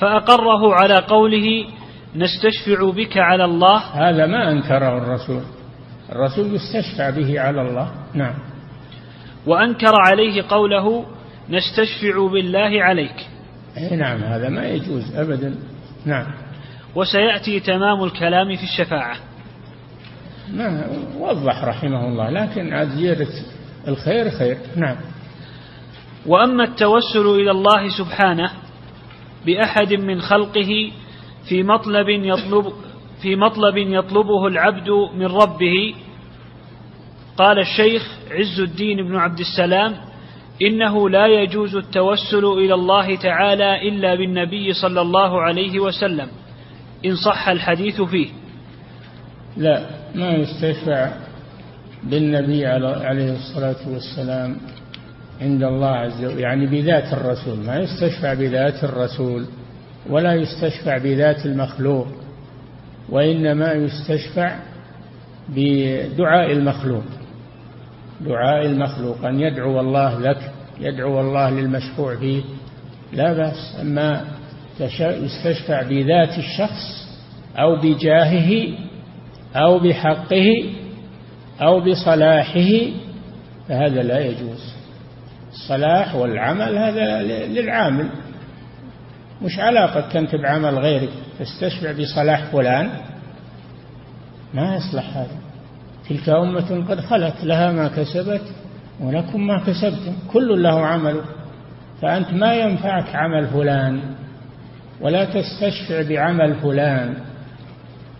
[0.00, 1.66] فأقره على قوله
[2.16, 3.78] نستشفع بك على الله.
[3.78, 5.42] هذا ما أنكره الرسول.
[6.12, 7.90] الرسول يستشفع به على الله.
[8.14, 8.34] نعم.
[9.46, 11.06] وأنكر عليه قوله
[11.50, 13.26] نستشفع بالله عليك.
[13.76, 15.54] أي نعم هذا ما يجوز أبدا.
[16.06, 16.26] نعم.
[16.94, 19.16] وسيأتي تمام الكلام في الشفاعة.
[20.52, 20.86] ما
[21.18, 23.28] وضح رحمه الله لكن زيادة
[23.88, 24.58] الخير خير.
[24.76, 24.96] نعم.
[26.26, 28.50] وأما التوسل إلى الله سبحانه
[29.46, 30.90] بأحد من خلقه
[31.48, 32.72] في مطلب يطلب
[33.22, 35.94] في مطلب يطلبه العبد من ربه.
[37.36, 39.94] قال الشيخ عز الدين بن عبد السلام
[40.62, 46.28] إنه لا يجوز التوسل إلى الله تعالى إلا بالنبي صلى الله عليه وسلم.
[47.04, 48.28] إن صح الحديث فيه.
[49.56, 51.12] لا ما يستشفع
[52.02, 54.56] بالنبي عليه الصلاة والسلام
[55.40, 59.46] عند الله عز وجل يعني بذات الرسول ما يستشفع بذات الرسول.
[60.10, 62.06] ولا يستشفع بذات المخلوق
[63.08, 64.56] وإنما يستشفع
[65.48, 67.04] بدعاء المخلوق.
[68.20, 72.42] دعاء المخلوق أن يدعو الله لك يدعو الله للمشفوع فيه.
[73.12, 74.24] لا بأس أما
[75.00, 77.08] يستشفع بذات الشخص
[77.56, 78.68] أو بجاهه
[79.56, 80.46] أو بحقه
[81.62, 82.70] أو بصلاحه
[83.68, 84.74] فهذا لا يجوز.
[85.52, 88.10] الصلاح والعمل هذا للعامل.
[89.42, 92.90] مش علاقة أنت بعمل غيرك تستشفع بصلاح فلان.
[94.54, 95.38] ما يصلح هذا.
[96.08, 98.42] تلك أمة قد خلت لها ما كسبت
[99.00, 101.20] ولكم ما كسبتم كل له عمل.
[102.02, 104.00] فأنت ما ينفعك عمل فلان
[105.00, 107.14] ولا تستشفع بعمل فلان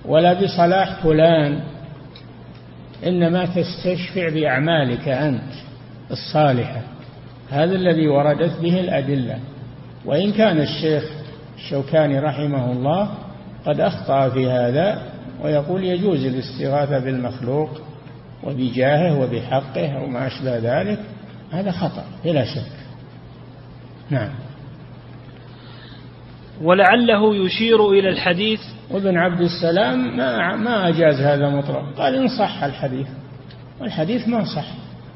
[0.04, 1.60] ولا بصلاح فلان.
[3.06, 5.52] إنما تستشفع بأعمالك أنت
[6.10, 6.82] الصالحة.
[7.50, 9.38] هذا الذي وردت به الأدلة.
[10.04, 11.04] وإن كان الشيخ
[11.56, 13.10] الشوكاني رحمه الله
[13.66, 15.02] قد أخطأ في هذا
[15.42, 17.70] ويقول يجوز الاستغاثة بالمخلوق
[18.42, 20.98] وبجاهه وبحقه أو ما أشبه ذلك
[21.52, 22.72] هذا خطأ بلا شك.
[24.10, 24.30] نعم.
[26.62, 32.62] ولعله يشير إلى الحديث وابن عبد السلام ما ما أجاز هذا مطلق قال إن صح
[32.64, 33.06] الحديث
[33.80, 34.66] والحديث ما صح.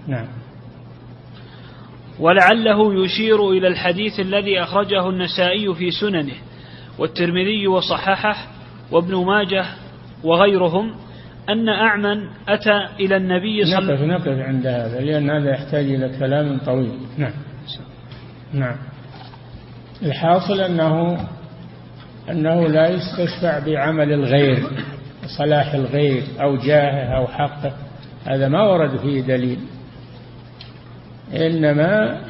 [0.06, 0.26] نعم.
[2.20, 6.34] ولعله يشير إلى الحديث الذي أخرجه النسائي في سننه
[6.98, 8.36] والترمذي وصححه
[8.92, 9.64] وابن ماجه
[10.24, 10.94] وغيرهم
[11.48, 16.58] أن أعمى أتى إلى النبي صلى نقف نقف عند هذا لأن هذا يحتاج إلى كلام
[16.58, 16.98] طويل.
[17.18, 17.32] نعم.
[18.52, 18.76] نعم.
[20.02, 21.18] الحاصل أنه
[22.30, 24.62] أنه لا يستشفع بعمل الغير
[25.38, 27.72] صلاح الغير أو جاهه أو حقه.
[28.26, 29.58] هذا ما ورد فيه دليل.
[31.34, 32.20] إنما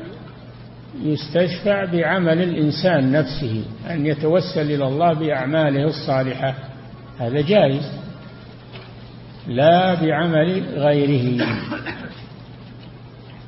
[1.02, 6.54] يستشفع بعمل الإنسان نفسه أن يتوسل إلى الله بأعماله الصالحة.
[7.18, 7.92] هذا جائز.
[9.46, 11.46] لا بعمل غيره.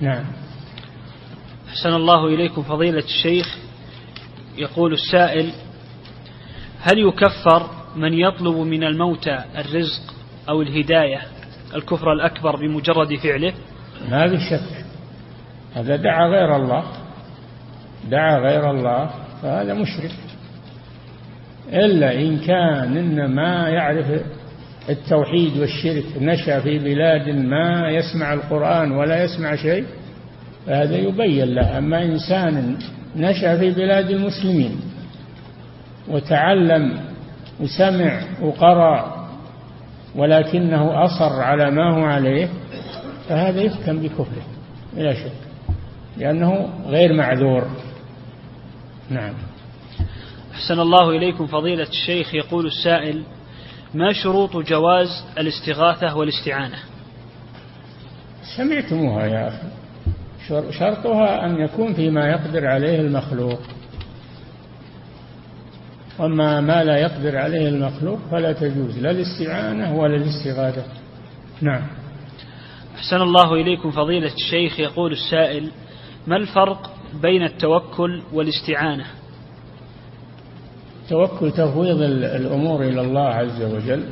[0.00, 0.24] نعم.
[1.68, 3.56] أحسن الله إليكم فضيلة الشيخ.
[4.58, 5.50] يقول السائل
[6.80, 10.14] هل يكفر من يطلب من الموتى الرزق
[10.48, 11.20] أو الهداية
[11.74, 13.52] الكفر الأكبر بمجرد فعله؟
[14.10, 14.79] ما في شك.
[15.74, 16.84] هذا دعا غير الله.
[18.10, 19.10] دعا غير الله
[19.42, 20.12] فهذا مشرك.
[21.72, 24.06] إلا إن كان إن ما يعرف
[24.88, 29.84] التوحيد والشرك نشأ في بلاد ما يسمع القرآن ولا يسمع شيء
[30.66, 31.78] فهذا يبين له.
[31.78, 32.76] أما إنسان
[33.16, 34.80] نشأ في بلاد المسلمين
[36.08, 37.00] وتعلم
[37.60, 39.28] وسمع وقرأ
[40.16, 42.48] ولكنه أصر على ما هو عليه
[43.28, 44.46] فهذا يحكم بكفره
[44.96, 45.49] بلا شك.
[46.20, 47.66] لأنه غير معذور.
[49.10, 49.34] نعم.
[50.52, 52.34] أحسن الله إليكم فضيلة الشيخ.
[52.34, 53.22] يقول السائل
[53.94, 55.08] ما شروط جواز
[55.38, 56.78] الاستغاثة والاستعانة؟
[58.56, 59.68] سمعتموها يا أخي.
[60.70, 63.60] شرطها أن يكون فيما يقدر عليه المخلوق.
[66.18, 70.84] وما ما لا يقدر عليه المخلوق فلا تجوز لا الاستعانة ولا الاستغاثة.
[71.60, 71.82] نعم.
[72.96, 74.80] أحسن الله إليكم فضيلة الشيخ.
[74.80, 75.70] يقول السائل
[76.26, 76.90] ما الفرق
[77.22, 79.06] بين التوكل والاستعانة؟
[81.02, 84.04] التوكل تفويض الأمور إلى الله عز وجل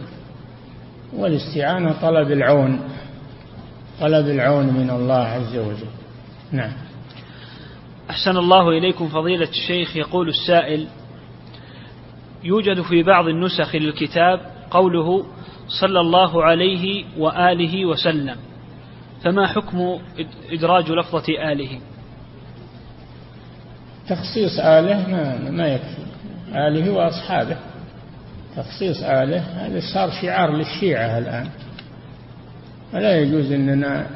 [1.16, 2.80] والاستعانة طلب العون
[4.00, 5.90] طلب العون من الله عز وجل.
[6.52, 6.72] نعم.
[8.10, 9.96] أحسن الله إليكم فضيلة الشيخ.
[9.96, 10.86] يقول السائل
[12.44, 14.40] يوجد في بعض النسخ للكتاب
[14.70, 15.26] قوله
[15.80, 18.36] صلى الله عليه وآله وسلم
[19.24, 19.98] فما حكم
[20.50, 21.80] إدراج لفظة آله؟
[24.08, 26.02] تخصيص آله ما, ما يكفي.
[26.54, 27.56] آله وأصحابه.
[28.56, 31.46] تخصيص آله هذا صار شعار للشيعة الآن.
[32.92, 34.06] فلا يجوز أننا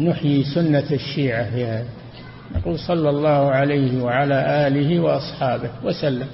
[0.00, 1.88] نحيي سنة الشيعة في هذا.
[2.56, 6.26] نقول صلى الله عليه وعلى آله وأصحابه وسلم.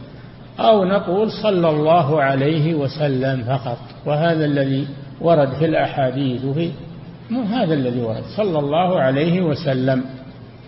[0.59, 3.79] أو نقول صلى الله عليه وسلم فقط.
[4.07, 4.87] وهذا الذي
[5.21, 6.71] ورد في الأحاديث وفي
[7.31, 8.23] مو هذا الذي ورد.
[8.37, 10.05] صلى الله عليه وسلم.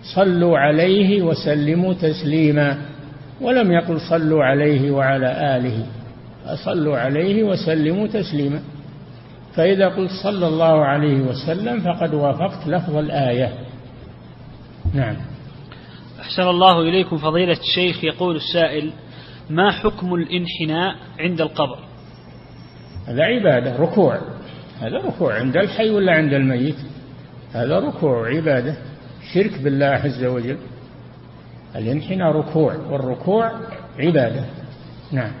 [0.03, 2.77] صلوا عليه وسلموا تسليما.
[3.41, 5.85] ولم يقل صلوا عليه وعلى آله.
[6.65, 8.61] صلوا عليه وسلموا تسليما.
[9.55, 13.53] فإذا قلت صلى الله عليه وسلم فقد وافقت لفظ الآية.
[14.93, 15.15] نعم.
[16.19, 18.03] أحسن الله إليكم فضيلة الشيخ.
[18.03, 18.91] يقول السائل
[19.49, 21.79] ما حكم الانحناء عند القبر؟
[23.07, 24.21] هذا عبادة ركوع.
[24.79, 25.39] هذا ركوع.
[25.39, 26.75] عند الحي ولا عند الميت؟
[27.53, 28.77] هذا ركوع عبادة.
[29.33, 30.57] شرك بالله عز وجل.
[31.75, 33.51] الانحناء ركوع والركوع
[33.99, 34.45] عبادة.
[35.11, 35.31] نعم.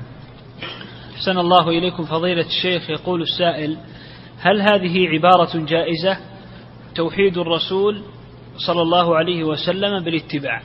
[1.15, 2.89] أحسن الله إليكم فضيلة الشيخ.
[2.89, 3.77] يقول السائل
[4.39, 6.17] هل هذه عبارة جائزة؟
[6.95, 8.01] توحيد الرسول
[8.67, 10.61] صلى الله عليه وسلم بالاتباع.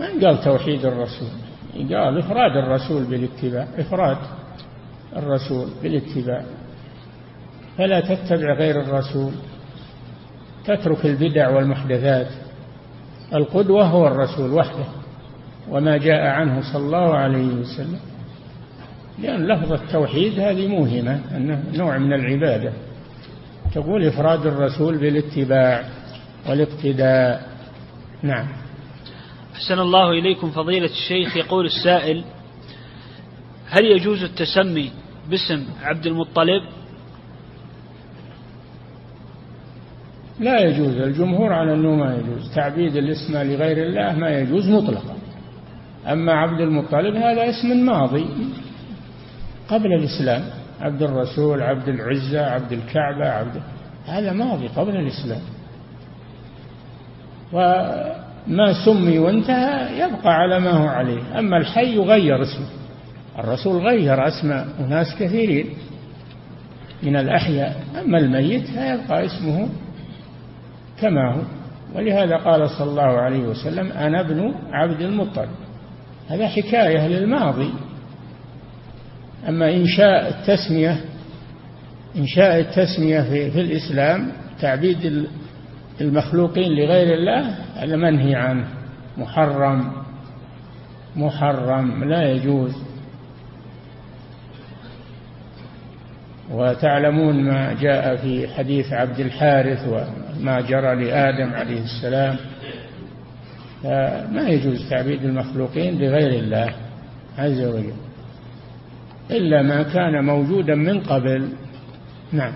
[0.00, 1.28] من قال توحيد الرسول؟
[1.74, 3.68] قال إفراد الرسول بالاتباع.
[3.78, 4.18] إفراد
[5.16, 6.44] الرسول بالاتباع.
[7.78, 9.32] فلا تتبع غير الرسول.
[10.64, 12.28] تترك البدع والمحدثات.
[13.34, 14.84] القدوة هو الرسول وحده
[15.68, 18.00] وما جاء عنه صلى الله عليه وسلم.
[19.18, 22.72] لأن لفظ التوحيد هذه موهمة أنه نوع من العبادة.
[23.74, 25.84] تقول إفراد الرسول بالاتباع
[26.48, 27.48] والاقتداء.
[28.22, 28.48] نعم.
[29.54, 31.36] أحسن الله إليكم فضيلة الشيخ.
[31.36, 32.24] يقول السائل
[33.68, 34.90] هل يجوز التسمي
[35.30, 36.62] باسم عبد المطلب؟
[40.42, 42.54] لا يجوز الجمهور على أنه ما يجوز.
[42.54, 45.16] تعبيد الاسم لغير الله ما يجوز مطلقا.
[46.06, 48.26] أما عبد المطلب هذا اسم ماضي.
[49.68, 50.42] قبل الإسلام
[50.80, 53.60] عبد الرسول عبد العزة عبد الكعبة عبد
[54.06, 55.40] هذا ماضي قبل الإسلام.
[58.46, 61.38] ما سمي وانتهى يبقى على ما هو عليه.
[61.38, 62.66] أما الحي يغير اسمه.
[63.38, 65.66] الرسول غير أسماء أناس كثيرين
[67.02, 67.82] من الأحياء.
[68.04, 69.68] أما الميت فيبقى اسمه
[71.02, 71.40] كما هو
[71.94, 75.48] ولهذا قال صلى الله عليه وسلم أنا ابن عبد المطلب.
[76.28, 77.70] هذا حكاية للماضي.
[79.48, 81.00] أما إنشاء التسمية
[82.16, 85.26] إنشاء التسمية في, في الإسلام تعبيد
[86.00, 87.40] المخلوقين لغير الله
[87.76, 88.66] هذا منهي عنه.
[89.18, 89.92] محرم.
[91.16, 92.76] محرم لا يجوز.
[96.50, 99.88] وتعلمون ما جاء في حديث عبد الحارث
[100.42, 102.36] وما جرى لآدم عليه السلام.
[103.82, 106.74] فما يجوز تعبيد المخلوقين لغير الله
[107.38, 107.94] عز وجل.
[109.30, 111.48] إلا ما كان موجودا من قبل.
[112.32, 112.52] نعم.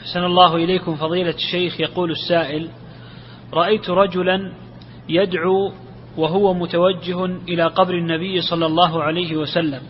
[0.00, 1.80] أحسن الله إليكم فضيلة الشيخ.
[1.80, 2.68] يقول السائل
[3.54, 4.52] رأيت رجلا
[5.08, 5.72] يدعو
[6.16, 9.80] وهو متوجه إلى قبر النبي صلى الله عليه وسلم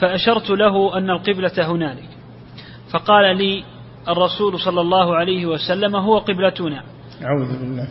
[0.00, 2.08] فأشرت له أن القبلة هنالك
[2.90, 3.64] فقال لي
[4.08, 6.82] الرسول صلى الله عليه وسلم هو قبلتنا.
[7.24, 7.88] أعوذ بالله.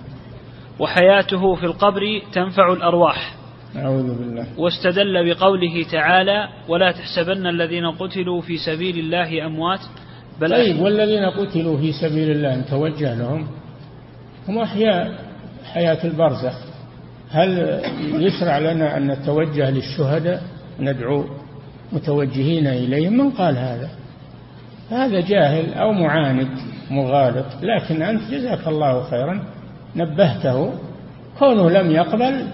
[0.80, 2.02] وحياته في القبر
[2.34, 3.36] تنفع الأرواح.
[3.76, 4.46] أعوذ بالله.
[4.58, 9.80] واستدل بقوله تعالى ولا تحسبن الذين قتلوا في سبيل الله أموات
[10.42, 13.48] بل طيب والذين قتلوا في سبيل الله توجه لهم؟
[14.48, 15.26] هم أحياء
[15.74, 16.54] حياة البرزخ.
[17.30, 17.82] هل
[18.14, 20.44] يشرع لنا أن نتوجه للشهداء؟
[20.80, 21.26] ندعو
[21.92, 23.14] متوجهين إليهم.
[23.14, 23.90] من قال هذا؟
[24.92, 26.48] هذا جاهل أو معاند
[26.92, 29.44] مغالط لكن أنت جزاك الله خيرا
[29.96, 30.74] نبهته.
[31.40, 32.48] كونه لم يقبل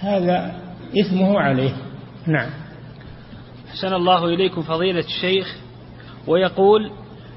[0.00, 0.54] هذا
[1.00, 1.72] إثمه عليه.
[2.26, 2.50] نعم.
[3.72, 5.56] حسن الله إليكم فضيلة الشيخ
[6.26, 6.90] ويقول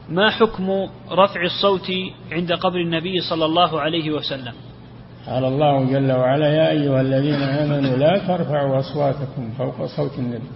[0.10, 0.70] ما حكم
[1.12, 1.92] رفع الصوت
[2.32, 4.54] عند قبر النبي صلى الله عليه وسلم؟
[5.28, 10.50] قال الله جل وعلا يا أيها الذين آمنوا لا ترفعوا أصواتكم فوق صوت النبي.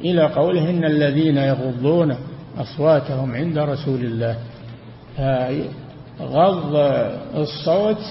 [0.00, 2.16] إلى قوله إن الذين يغضون
[2.58, 4.36] أصواتهم عند رسول الله.
[6.20, 6.74] غض
[7.36, 8.04] الصوت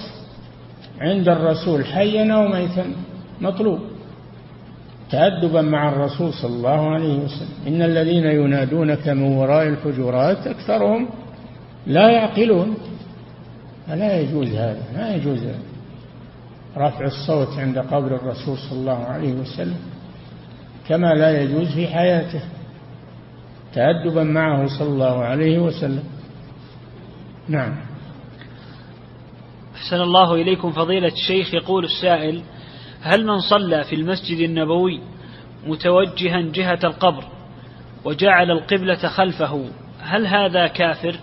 [1.00, 2.84] عند الرسول حيا أو ميتا
[3.40, 3.78] مطلوب.
[5.10, 7.48] تأدبا مع الرسول صلى الله عليه وسلم.
[7.66, 11.08] إن الذين ينادونك من وراء الحجرات أكثرهم
[11.86, 12.74] لا يعقلون.
[13.86, 15.40] فلا يجوز هذا لا يجوز
[16.76, 19.80] رفع الصوت عند قبر الرسول صلى الله عليه وسلم
[20.88, 22.40] كما لا يجوز في حياته.
[23.74, 26.04] تأدبا معه صلى الله عليه وسلم.
[27.48, 27.76] نعم.
[29.74, 31.54] أحسن الله إليكم فضيلة الشيخ.
[31.54, 32.42] يقول السائل
[33.02, 35.00] هل من صلى في المسجد النبوي
[35.66, 37.24] متوجها جهة القبر
[38.04, 39.64] وجعل القبلة خلفه
[40.00, 41.16] هل هذا كافر؟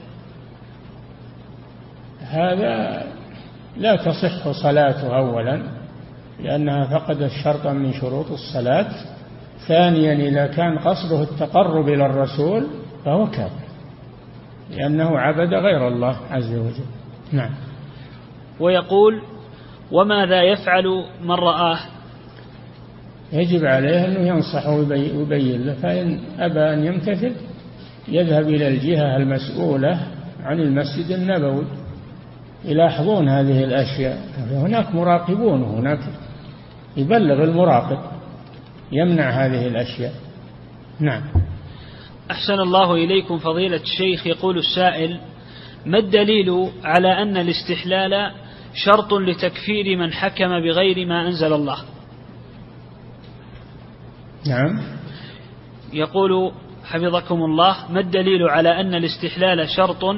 [2.22, 3.04] هذا
[3.78, 5.64] لا تصح صلاته أولا
[6.40, 9.17] لأنها فقدت شرطا من شروط الصلاة.
[9.68, 12.68] ثانيا إذا كان قصده التقرب إلى الرسول
[13.06, 13.68] فهو كافر
[14.72, 16.86] لأنه عبد غير الله عز وجل.
[17.32, 17.52] نعم.
[18.60, 19.22] ويقول
[19.92, 20.86] وماذا يفعل
[21.24, 21.80] من رآه؟
[23.34, 27.32] يجب عليه أنه ينصح ويبين له فإن أبى أن يمتثل
[28.08, 30.00] يذهب إلى الجهة المسؤولة
[30.44, 31.64] عن المسجد النبوي
[32.66, 34.18] يلاحظون هذه الأشياء
[34.52, 36.00] هناك مراقبون هناك
[36.98, 38.17] يبلغ المراقب.
[38.92, 40.14] يمنع هذه الأشياء.
[41.00, 41.24] نعم.
[42.32, 44.28] أحسن الله إليكم فضيلة الشيخ.
[44.28, 45.20] يقول السائل
[45.86, 48.32] ما الدليل على أن الاستحلال
[48.74, 51.78] شرط لتكفير من حكم بغير ما أنزل الله؟
[54.48, 54.80] نعم.
[55.94, 56.52] يقول
[56.86, 60.16] حفظكم الله ما الدليل على أن الاستحلال شرط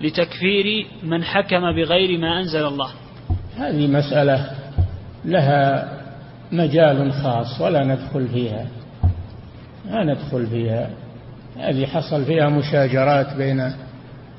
[0.00, 2.90] لتكفير من حكم بغير ما أنزل الله؟
[3.56, 4.50] هذه مسألة
[5.24, 5.99] لها
[6.52, 8.66] مجال خاص ولا ندخل فيها.
[9.90, 10.90] لا ندخل فيها.
[11.56, 13.72] هذه حصل فيها مشاجرات بين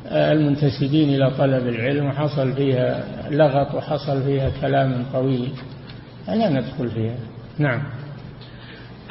[0.05, 5.51] المنتسبين إلى طلب العلم وحصل فيها لغط وحصل فيها كلام طويل
[6.27, 7.15] لا ندخل فيها.
[7.57, 7.83] نعم.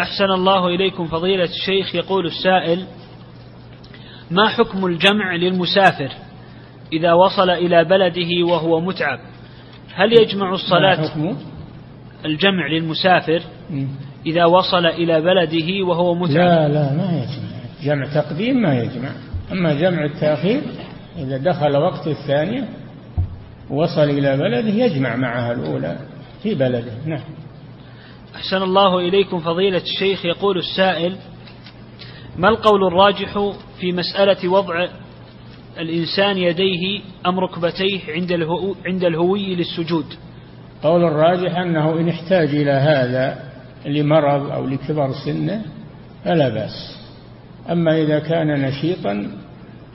[0.00, 1.94] أحسن الله إليكم فضيلة الشيخ.
[1.94, 2.84] يقول السائل
[4.30, 6.12] ما حكم الجمع للمسافر
[6.92, 9.18] إذا وصل إلى بلده وهو متعب؟
[9.94, 11.36] هل يجمع الصلاة؟ ما حكم
[12.24, 13.42] الجمع للمسافر
[14.26, 16.36] إذا وصل إلى بلده وهو متعب.
[16.36, 17.60] لا لا ما يجمع.
[17.82, 19.10] جمع تقديم ما يجمع.
[19.52, 20.60] أما جمع التأخير
[21.18, 22.68] إذا دخل وقت الثانية
[23.70, 25.98] وصل إلى بلده يجمع معها الأولى
[26.42, 26.92] في بلده.
[27.06, 27.24] نعم.
[28.34, 30.24] أحسن الله إليكم فضيلة الشيخ.
[30.24, 31.16] يقول السائل
[32.36, 34.88] ما القول الراجح في مسألة وضع
[35.78, 40.06] الإنسان يديه أم ركبتيه عند الهو عند الهوي للسجود؟
[40.82, 43.38] قول الراجح أنه إن احتاج إلى هذا
[43.86, 45.62] لمرض أو لكبر سنه
[46.24, 47.00] فلا بأس.
[47.70, 49.30] أما إذا كان نشيطا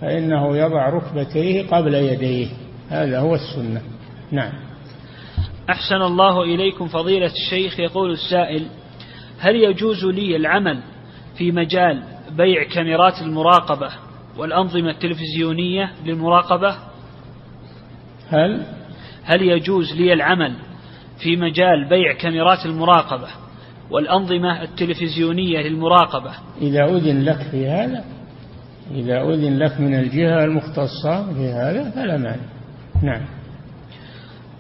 [0.01, 2.47] فإنه يضع ركبتيه قبل يديه.
[2.89, 3.81] هذا هو السنة.
[4.31, 4.51] نعم.
[5.69, 7.79] أحسن الله إليكم فضيلة الشيخ.
[7.79, 8.65] يقول السائل
[9.39, 10.79] هل يجوز لي العمل
[11.37, 12.03] في مجال
[12.37, 13.89] بيع كاميرات المراقبة
[14.37, 16.75] والأنظمة التلفزيونية للمراقبة؟
[18.29, 18.65] هل؟
[19.23, 20.55] هل يجوز لي العمل
[21.23, 23.27] في مجال بيع كاميرات المراقبة
[23.89, 26.31] والأنظمة التلفزيونية للمراقبة.
[26.61, 28.03] إذا أذن لك في هذا
[28.91, 32.45] إذا أذن لك من الجهة المختصة في هذا فلا مانع.
[33.03, 33.21] نعم.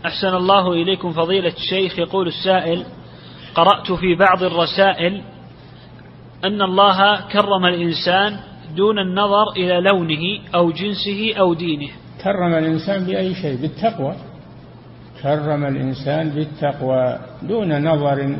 [0.05, 1.99] أحسن الله إليكم فضيلة الشيخ.
[1.99, 2.85] يقول السائل
[3.55, 5.21] قرأت في بعض الرسائل
[6.43, 8.39] أن الله كرم الإنسان
[8.75, 11.89] دون النظر إلى لونه أو جنسه أو دينه.
[12.23, 14.15] كرم الإنسان بأي شيء؟ بالتقوى.
[15.25, 18.35] كرم الإنسان بالتقوى دون نظر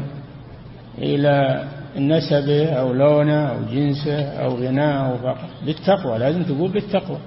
[0.97, 1.63] إلى
[1.97, 7.17] نسبه أو لونه أو جنسه أو غناه أو فقر بالتقوى لازم تقول بالتقوى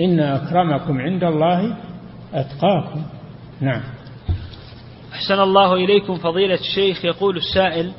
[0.00, 1.76] إن أكرمكم عند الله
[2.34, 3.02] أتقاكم.
[3.60, 3.82] نعم.
[5.12, 7.04] أحسن الله إليكم فضيلة الشيخ.
[7.04, 7.92] يقول السائل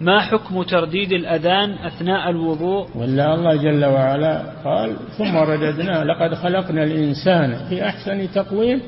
[0.00, 6.04] ما حكم ترديد الأذان أثناء الوضوء؟ ولا الله جل وعلا قال ثم رددناه.
[6.04, 8.82] لقد خلقنا الإنسان في أحسن تقويم.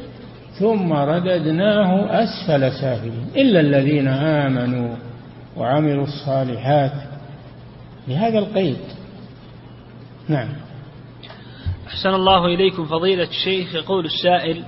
[0.59, 4.97] ثم رددناه أسفل سافلين إلا الذين آمنوا
[5.57, 6.93] وعملوا الصالحات
[8.09, 8.77] بهذا القيد.
[10.29, 10.49] نعم.
[11.87, 13.75] أحسن الله إليكم فضيلة الشيخ.
[13.75, 14.65] يقول السائل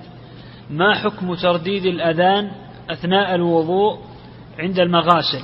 [0.70, 2.50] ما حكم ترديد الأذان
[2.90, 3.98] أثناء الوضوء
[4.58, 5.42] عند المغاسل؟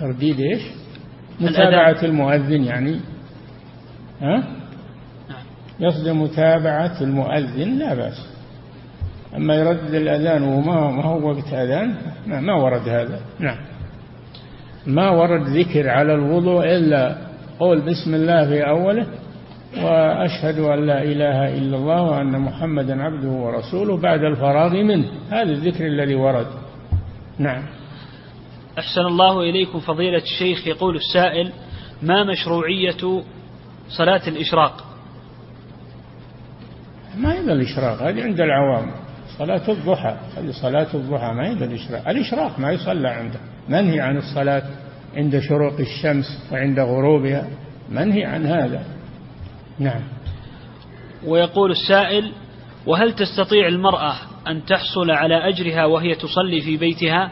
[0.00, 0.62] ترديد إيش؟
[1.40, 3.00] متابعة المؤذن يعني.
[4.20, 4.36] ها؟
[5.28, 5.44] نعم.
[5.80, 8.31] يصد متابعة المؤذن لا بأس.
[9.36, 11.94] أما يردد الأذان وما ما هو وقت أذان
[12.26, 13.20] ما, ما ورد هذا.
[13.38, 13.56] نعم.
[14.86, 17.16] ما ورد ذكر على الوضوء إلا
[17.60, 19.06] قول بسم الله في أوله
[19.82, 25.08] وأشهد أن لا إله إلا الله وأن محمدا عبده ورسوله بعد الفراغ منه.
[25.30, 26.46] هذا الذكر الذي ورد.
[27.38, 27.62] نعم.
[28.78, 30.66] أحسن الله إليكم فضيلة الشيخ.
[30.66, 31.52] يقول السائل
[32.02, 33.22] ما مشروعية
[33.88, 34.84] صلاة الإشراق؟
[37.16, 39.01] ما هي الإشراق؟ هذه عند العوام.
[39.42, 40.16] صلاة الضحى.
[40.36, 42.08] هذه صلاة الضحى ما هي الإشراق.
[42.08, 43.38] الإشراق ما يصلى عنده.
[43.68, 44.62] منهي عن الصلاة
[45.16, 47.48] عند شروق الشمس وعند غروبها.
[47.90, 48.84] منهي عن هذا.
[49.78, 50.02] نعم.
[51.26, 52.32] ويقول السائل
[52.86, 54.14] وهل تستطيع المرأة
[54.48, 57.30] أن تحصل على أجرها وهي تصلي في بيتها؟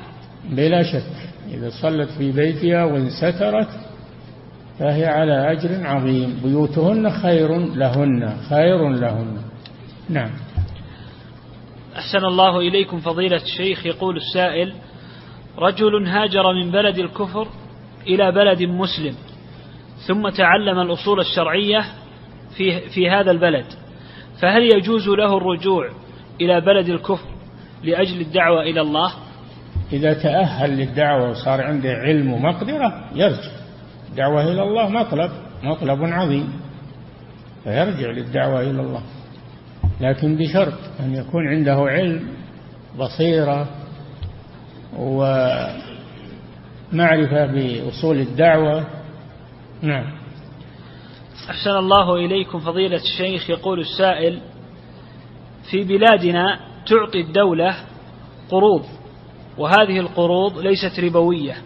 [0.51, 1.31] بلا شك.
[1.51, 3.69] إذا صلت في بيتها وانسترت
[4.79, 6.41] فهي على أجر عظيم.
[6.45, 8.37] بيوتهن خير لهن.
[8.49, 9.37] خير لهن.
[10.09, 10.31] نعم.
[11.97, 13.86] أحسن الله إليكم فضيلة الشيخ.
[13.86, 14.74] يقول السائل
[15.59, 17.49] رجل هاجر من بلد الكفر
[18.07, 19.14] إلى بلد مسلم
[20.09, 21.84] ثم تعلم الأصول الشرعية
[22.57, 23.66] في, في هذا البلد
[24.43, 25.91] فهل يجوز له الرجوع
[26.41, 27.28] إلى بلد الكفر
[27.84, 29.12] لأجل الدعوة إلى الله؟
[29.93, 33.51] إذا تأهل للدعوة وصار عنده علم ومقدرة يرجع.
[34.11, 35.30] الدعوة إلى الله مطلب
[35.62, 36.61] مطلب عظيم
[37.64, 39.03] فيرجع للدعوة إلى الله.
[40.01, 42.28] لكن بشرط أن يكون عنده علم
[42.98, 43.68] بصيرة
[44.96, 45.86] ومعرفة
[47.46, 48.86] بأصول الدعوة.
[49.82, 50.05] نعم.
[51.51, 53.51] أحسن الله إليكم فضيلة الشيخ.
[53.51, 54.40] يقول السائل
[55.70, 57.76] في بلادنا تعطي الدولة
[58.51, 58.84] قروض
[59.59, 61.57] وهذه القروض ليست ربوية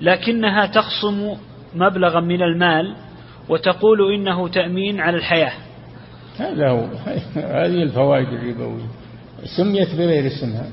[0.00, 1.36] لكنها تخصم
[1.74, 2.96] مبلغا من المال
[3.48, 5.52] وتقول إنه تأمين على الحياة.
[6.38, 6.86] هذا هو.
[7.34, 8.86] هذه الفوائد الربوية
[9.56, 10.66] سميت بغير اسمها.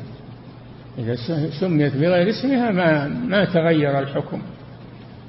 [0.97, 1.16] إذا
[1.59, 4.41] سميت بغير اسمها ما ما تغير الحكم.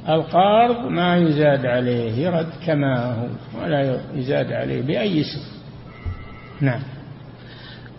[0.09, 3.29] القارض ما يزاد عليه يرد كما هو
[3.63, 5.41] ولا يزاد عليه بأي اسم.
[6.61, 6.81] نعم.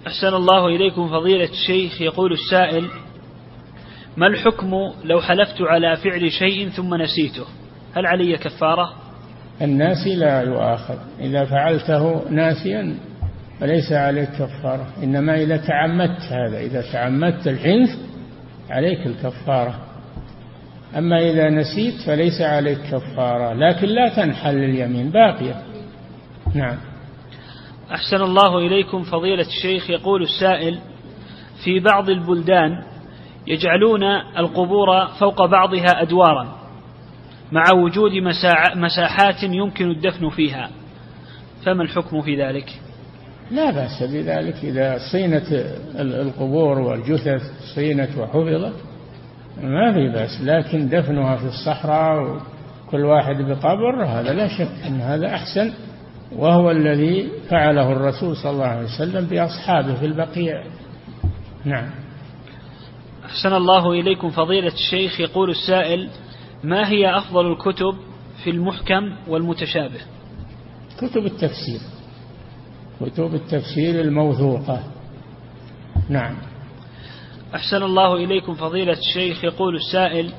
[0.08, 2.02] أحسن الله إليكم فضيلة الشيخ.
[2.02, 2.88] يقول السائل
[4.18, 4.72] ما الحكم
[5.04, 7.46] لو حلفت على فعل شيء ثم نسيته؟
[7.96, 8.94] هل علي كفارة؟
[9.62, 10.98] الناسي لا يؤاخذ.
[11.20, 12.96] إذا فعلته ناسيا
[13.60, 14.88] فليس عليك كفارة.
[15.04, 17.90] إنما إذا تعمدت هذا إذا تعمدت الحنث
[18.70, 19.76] عليك الكفارة.
[20.98, 23.54] أما إذا نسيت فليس عليك كفارة.
[23.54, 25.56] لكن لا تنحل اليمين باقية.
[26.56, 26.78] نعم.
[27.92, 29.90] أحسن الله إليكم فضيلة الشيخ.
[29.90, 30.80] يقول السائل
[31.64, 32.72] في بعض البلدان
[33.48, 34.04] يجعلون
[34.38, 36.65] القبور فوق بعضها أدوارا.
[37.52, 38.12] مع وجود
[38.76, 40.70] مساحات يمكن الدفن فيها.
[41.66, 42.70] فما الحكم في ذلك؟
[43.52, 44.56] لا بأس بذلك.
[44.64, 45.66] إذا صينت
[46.00, 47.42] القبور والجثث
[47.76, 48.74] صينت وحفظت
[49.64, 50.42] ما في بأس.
[50.44, 52.40] لكن دفنها في الصحراء
[52.88, 55.74] وكل واحد بقبر هذا لا شك أن هذا أحسن.
[56.32, 60.64] وهو الذي فعله الرسول صلى الله عليه وسلم بأصحابه في البقيع.
[61.66, 61.90] نعم.
[63.26, 65.20] أحسن الله إليكم فضيلة الشيخ.
[65.20, 66.10] يقول السائل
[66.66, 67.96] ما هي أفضل الكتب
[68.44, 70.00] في المحكم والمتشابه؟
[70.98, 71.80] كتب التفسير.
[73.02, 74.84] كتب التفسير الموثوقة.
[76.10, 76.36] نعم.
[77.56, 79.44] أحسن الله إليكم فضيلة الشيخ.
[79.44, 80.32] يقول السائل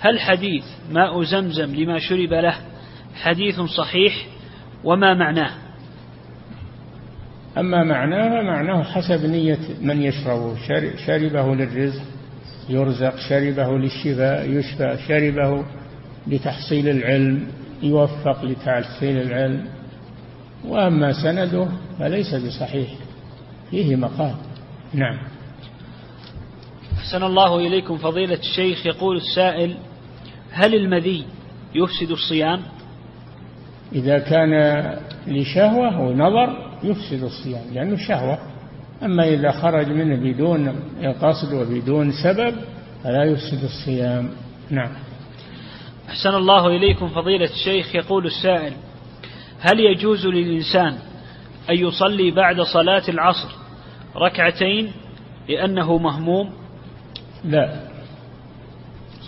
[0.00, 2.54] هل حديث ماء زمزم لما شرب له
[3.14, 4.26] حديث صحيح
[4.84, 5.50] وما معناه؟
[7.58, 10.56] أما معناه معناه حسب نية من يشربه
[11.06, 12.11] شربه للرزق.
[12.68, 15.64] يرزق شربه للشفاء يشفى شربه
[16.26, 17.46] لتحصيل العلم
[17.82, 19.64] يوفق لتحصيل العلم.
[20.64, 22.88] وأما سنده فليس بصحيح.
[23.70, 24.34] فيه مقال.
[24.94, 25.18] نعم.
[26.98, 28.86] أحسن الله إليكم فضيلة الشيخ.
[28.86, 29.76] يقول السائل
[30.50, 31.24] هل المذي
[31.74, 32.62] يفسد الصيام؟
[33.92, 34.52] إذا كان
[35.26, 38.38] لشهوة ونظر يفسد الصيام لأنه شهوة.
[39.04, 40.68] أما إذا خرج منه بدون
[41.22, 42.54] قصد وبدون سبب
[43.04, 44.30] فلا يفسد الصيام.
[44.70, 44.90] نعم.
[46.08, 47.94] أحسن الله إليكم فضيلة الشيخ.
[47.94, 48.72] يقول السائل
[49.60, 50.98] هل يجوز للإنسان
[51.70, 53.48] أن يصلي بعد صلاة العصر
[54.16, 54.92] ركعتين
[55.48, 56.50] لأنه مهموم؟
[57.44, 57.80] لا.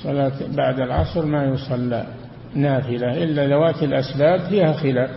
[0.02, 2.06] صلاة بعد العصر ما يصلى
[2.54, 5.10] نافلة إلا ذوات الأسباب فيها خلاف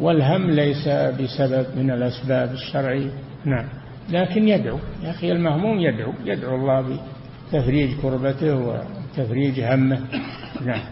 [0.00, 3.10] والهم ليس بسبب من الأسباب الشرعية.
[3.44, 3.68] نعم.
[4.10, 4.78] لكن يدعو.
[5.02, 6.12] يا أخي المهموم يدعو.
[6.24, 6.98] يدعو الله
[7.48, 10.00] بتفريج كربته وتفريج همه.
[10.66, 10.82] نعم.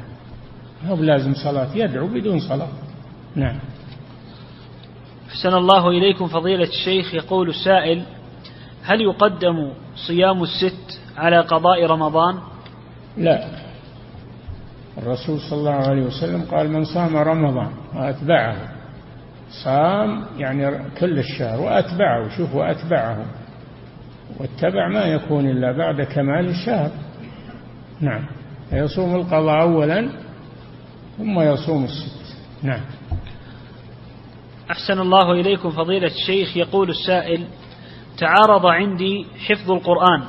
[0.87, 1.77] هو لازم صلاة.
[1.77, 2.69] يدعو بدون صلاة.
[3.37, 3.59] نعم.
[5.29, 7.15] أحسن الله إليكم فضيلة الشيخ.
[7.15, 8.03] يقول السائل
[8.83, 9.73] هل يقدم
[10.07, 12.39] صيام الست على قضاء رمضان؟
[13.17, 13.49] لا.
[14.99, 18.57] الرسول صلى الله عليه وسلم قال من صام رمضان وأتبعه
[19.65, 23.25] صام يعني كل الشهر وأتبعه شوف وأتبعه.
[24.41, 26.91] واتبع ما يكون إلا بعد كمال الشهر.
[28.01, 28.27] نعم.
[28.73, 30.09] يصوم القضاء أولا
[31.19, 32.37] ثم يصوم الست.
[32.63, 32.81] نعم.
[34.71, 36.57] أحسن الله إليكم فضيلة الشيخ.
[36.57, 37.45] يقول السائل
[38.19, 40.23] تعارض عندي حفظ القرآن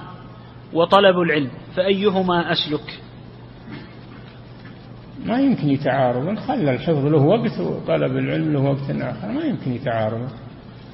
[0.74, 3.00] وطلب العلم فأيهما أسلك؟
[5.26, 6.40] ما يمكن يتعارض.
[6.40, 10.30] خلى الحفظ له وقت وطلب العلم له وقت آخر ما يمكن يتعارض.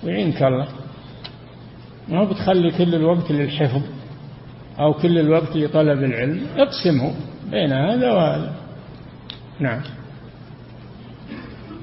[0.04, 0.68] ويعينك الله.
[2.08, 3.82] ما بتخلي كل الوقت للحفظ
[4.80, 6.42] أو كل الوقت لطلب العلم.
[6.58, 7.16] اقسمه
[7.52, 8.56] بين هذا وهذا.
[9.60, 9.82] نعم.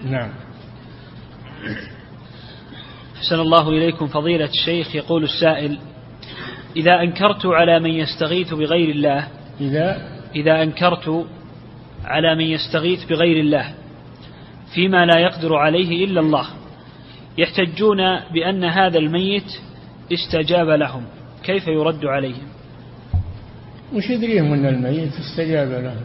[0.04, 0.30] نعم.
[3.16, 4.94] أحسن الله إليكم فضيلة الشيخ.
[4.94, 5.78] يقول السائل
[6.76, 9.28] إذا أنكرت على من يستغيث بغير الله
[9.60, 11.26] إذا؟ إذا أنكرت
[12.04, 13.74] على من يستغيث بغير الله
[14.74, 16.46] فيما لا يقدر عليه إلا الله
[17.38, 17.98] يحتجون
[18.32, 19.58] بأن هذا الميت
[20.12, 21.04] استجاب لهم
[21.44, 22.46] كيف يرد عليهم؟
[23.94, 26.04] وش يدريهم أن الميت استجاب لهم؟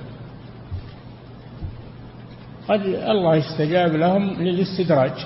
[2.68, 5.26] قد الله استجاب لهم للاستدراج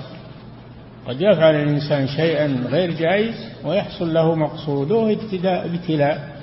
[1.06, 5.12] قد يفعل الإنسان شيئا غير جائز ويحصل له مقصوده
[5.42, 6.34] ابتلاء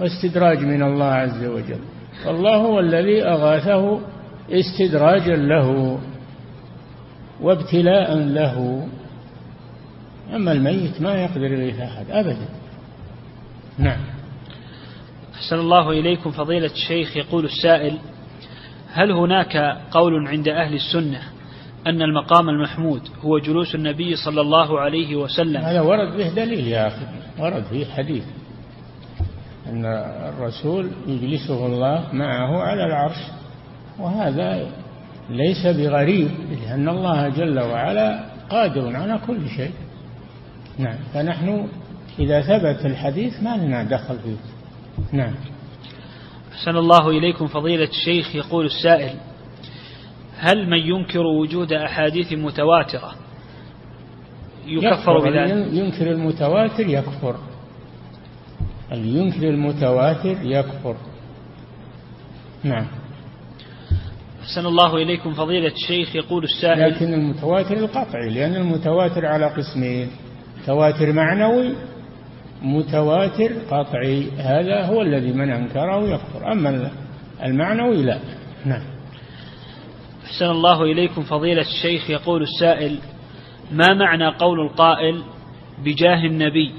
[0.00, 1.80] واستدراج من الله عز وجل.
[2.26, 4.00] والله هو الذي أغاثه
[4.50, 5.98] استدراجا له
[7.40, 8.88] وابتلاء له.
[10.34, 12.48] أما الميت ما يقدر إليه أحد أبدا.
[13.78, 14.00] نعم.
[15.34, 17.16] أحسن الله إليكم فضيلة الشيخ.
[17.16, 17.98] يقول السائل
[18.92, 19.56] هل هناك
[19.90, 21.22] قول عند أهل السنة
[21.86, 26.86] أن المقام المحمود هو جلوس النبي صلى الله عليه وسلم؟ هذا ورد به دليل يا
[26.86, 27.06] أخي
[27.38, 28.24] ورد فيه حديث.
[29.68, 29.84] أن
[30.28, 33.18] الرسول يجلسه الله معه على العرش.
[33.98, 34.66] وهذا
[35.30, 39.72] ليس بغريب لأن الله جل وعلا قادر على كل شيء.
[40.78, 40.98] نعم.
[41.14, 41.68] فنحن
[42.18, 44.36] إذا ثبت الحديث ما لنا دخل فيه.
[45.12, 45.34] نعم.
[46.52, 48.34] أحسن الله إليكم فضيلة الشيخ.
[48.34, 49.14] يقول السائل
[50.38, 53.12] هل من ينكر وجود أحاديث متواترة؟
[54.66, 55.72] يكفر بذلك.
[55.72, 57.36] ينكر المتواتر يكفر.
[58.92, 60.96] اللي ينكر المتواتر يكفر.
[62.64, 62.86] نعم.
[64.42, 66.16] أحسن الله إليكم فضيلة الشيخ.
[66.16, 70.10] يقول السائل لكن المتواتر القطعي لأن المتواتر على قسمين
[70.66, 71.74] تواتر معنوي
[72.62, 74.30] متواتر قطعي.
[74.38, 76.90] هذا هو الذي من أنكره يكفر أما
[77.42, 78.18] المعنوي لا.
[78.66, 78.82] نعم.
[80.24, 82.10] أحسن الله إليكم فضيلة الشيخ.
[82.10, 82.98] يقول السائل
[83.72, 85.22] ما معنى قول القائل
[85.84, 86.72] بجاه النبي؟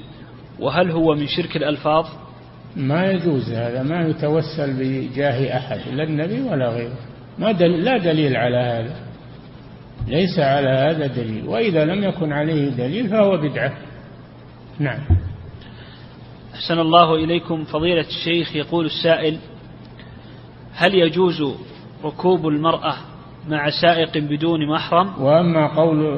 [0.60, 2.06] وهل هو من شرك الألفاظ؟
[2.76, 6.98] ما يجوز هذا ما يتوسل بجاه أحد لا النبي ولا غيره.
[7.38, 8.96] ما دل لا دليل على هذا.
[10.08, 11.46] ليس على هذا دليل.
[11.48, 13.72] وإذا لم يكن عليه دليل فهو بدعة.
[14.78, 15.00] نعم.
[16.54, 17.64] أحسن الله إليكم.
[17.64, 19.38] فضيلة الشيخ يقول السائل
[20.74, 21.54] هل يجوز
[22.04, 22.96] ركوب المرأة
[23.48, 25.22] مع سائق بدون محرم.
[25.22, 26.16] وأما قول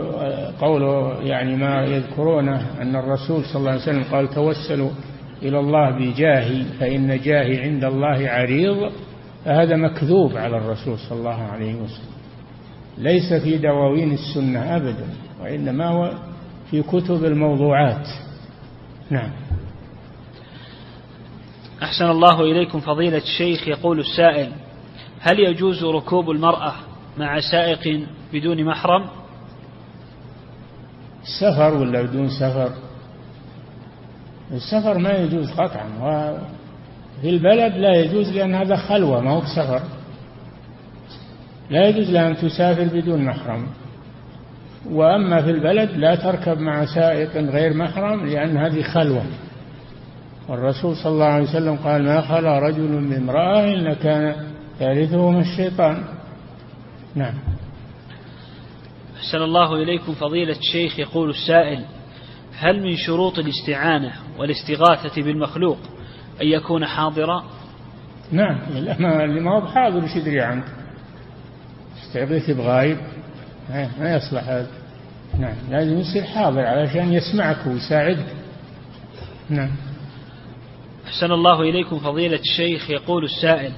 [0.61, 0.83] قول
[1.27, 4.91] يعني ما يذكرونه أن الرسول صلى الله عليه وسلم قال توسلوا
[5.43, 8.93] إلى الله بجاهي فإن جاهي عند الله عريض
[9.45, 12.13] فهذا مكذوب على الرسول صلى الله عليه وسلم.
[12.99, 15.07] ليس في دواوين السنة أبدا
[15.43, 16.13] وإنما هو
[16.71, 18.09] في كتب الموضوعات.
[19.11, 19.31] نعم.
[21.83, 24.53] أحسن الله إليكم فضيلة الشيخ يقول السائل
[25.21, 26.73] هل يجوز ركوب المرأة
[27.19, 29.05] مع سائق بدون محرم؟
[31.41, 32.71] سفر ولا بدون سفر؟
[34.53, 39.83] السفر ما يجوز قطعا وفي البلد لا يجوز لأن هذا خلوة ما هو بسفر.
[41.71, 43.67] لا يجوز لها أن تسافر بدون محرم.
[44.91, 49.23] وأما في البلد لا تركب مع سائق غير محرم لأن هذه خلوة.
[50.49, 54.35] والرسول صلى الله عليه وسلم قال ما خلا رجل بامرأة إلا كان
[54.79, 56.05] ثالثهما الشيطان.
[57.15, 57.35] نعم.
[59.17, 60.99] أحسن الله إليكم فضيلة الشيخ.
[60.99, 61.85] يقول السائل
[62.59, 65.79] هل من شروط الاستعانة والاستغاثة بالمخلوق
[66.43, 67.45] أن يكون حاضرا؟
[68.33, 70.65] نعم اللي ما هو بحاضر إيش يدري عنك
[72.03, 72.99] استغيث بغايب
[73.71, 74.71] ما يصلح هذا.
[75.39, 78.27] نعم لازم يصير حاضر علشان يسمعك ويساعدك.
[79.51, 79.71] نعم.
[81.07, 82.91] أحسن الله إليكم فضيلة الشيخ.
[82.91, 83.73] يقول السائل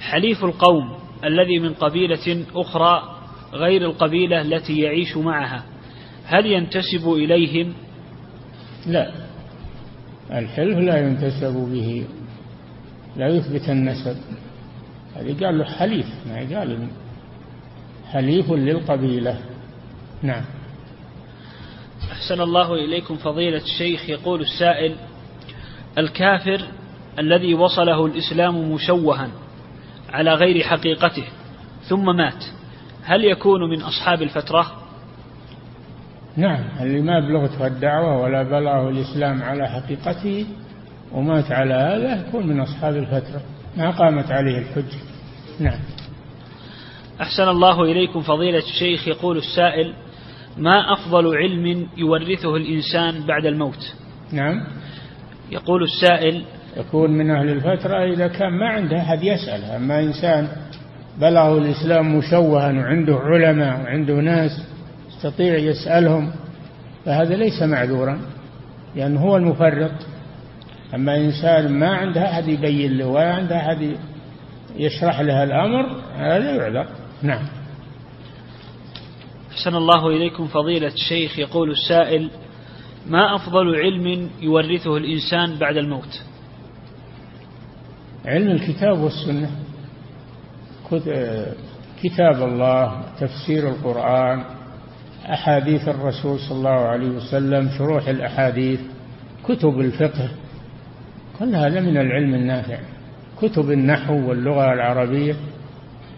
[0.00, 3.16] حليف القوم الذي من قبيلة أخرى
[3.52, 5.64] غير القبيلة التي يعيش معها.
[6.24, 7.74] هل ينتسب إليهم؟
[8.86, 9.12] لا.
[10.30, 12.04] الحلف لا ينتسب به.
[13.16, 14.16] لا يثبت النسب.
[15.16, 16.06] هذه قال له حليف.
[16.26, 16.88] ما قال
[18.10, 19.40] حليف للقبيلة.
[20.22, 20.44] نعم.
[22.12, 24.08] أحسن الله إليكم فضيلة الشيخ.
[24.08, 24.96] يقول السائل
[25.98, 26.60] الكافر
[27.18, 29.28] الذي وصله الإسلام مشوها.
[30.12, 31.24] على غير حقيقته
[31.88, 32.44] ثم مات.
[33.04, 34.72] هل يكون من أصحاب الفترة؟
[36.36, 40.46] نعم اللي ما بلغته الدعوة ولا بلغه الإسلام على حقيقته
[41.12, 43.40] ومات على هذا يكون من أصحاب الفترة
[43.76, 44.98] ما قامت عليه الحجة.
[45.60, 45.78] نعم.
[47.20, 49.94] أحسن الله إليكم فضيلة الشيخ يقول السائل
[50.58, 53.94] ما أفضل علم يورثه الإنسان بعد الموت؟
[54.32, 54.66] نعم.
[55.50, 56.44] يقول السائل
[56.76, 59.64] يكون من أهل الفترة إذا كان ما عنده أحد يسأل.
[59.64, 60.48] أما إنسان
[61.20, 64.50] بلغه الإسلام مشوها وعنده علماء وعنده ناس
[65.08, 66.32] يستطيع يسألهم
[67.04, 68.20] فهذا ليس معذورا
[68.96, 69.92] لأنه هو المفرط.
[70.94, 73.96] أما إنسان ما عنده أحد يبين له ولا عنده أحد
[74.76, 76.86] يشرح له الأمر هذا يعذر.
[77.22, 77.42] نعم.
[79.52, 81.38] أحسن الله إليكم فضيلة الشيخ.
[81.38, 82.30] يقول السائل
[83.06, 86.22] ما أفضل علم يورثه الإنسان بعد الموت؟
[88.26, 89.50] علم الكتاب والسنة.
[92.02, 94.44] كتاب الله تفسير القرآن
[95.32, 98.80] أحاديث الرسول صلى الله عليه وسلم شروح الأحاديث
[99.44, 100.28] كتب الفقه
[101.38, 102.78] كل هذا من العلم النافع.
[103.42, 105.34] كتب النحو واللغة العربية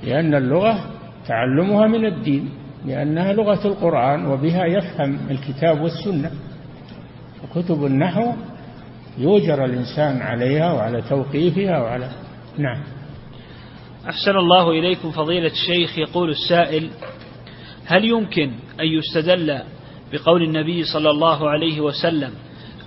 [0.04, 0.90] لأن اللغة
[1.26, 2.50] تعلمها من الدين
[2.86, 6.30] لأنها لغة القرآن وبها يفهم الكتاب والسنة.
[7.44, 8.32] وكتب النحو
[9.18, 12.10] يوجر الإنسان عليها وعلى توقيفها وعلى
[12.58, 12.82] نعم.
[14.08, 15.98] أحسن الله إليكم فضيلة الشيخ.
[15.98, 16.90] يقول السائل
[17.86, 18.50] هل يمكن
[18.80, 19.60] أن يستدل
[20.12, 22.30] بقول النبي صلى الله عليه وسلم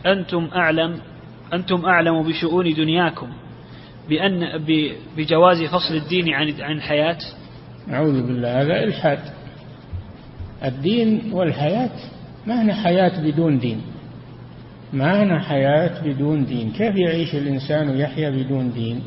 [0.06, 1.00] أنتم أعلم
[1.54, 3.28] أنتم أعلم بشؤون دنياكم
[4.10, 4.66] بأن
[5.18, 7.18] بجواز فصل الدين عن عن الحياة؟
[7.90, 9.20] أعوذ بالله هذا إلحاد.
[10.66, 11.92] الدين والحياة
[12.48, 13.82] ما هنا حياة بدون دين.
[14.94, 16.72] ما هنا حياة بدون دين.
[16.72, 19.04] كيف يعيش الإنسان ويحيا بدون دين؟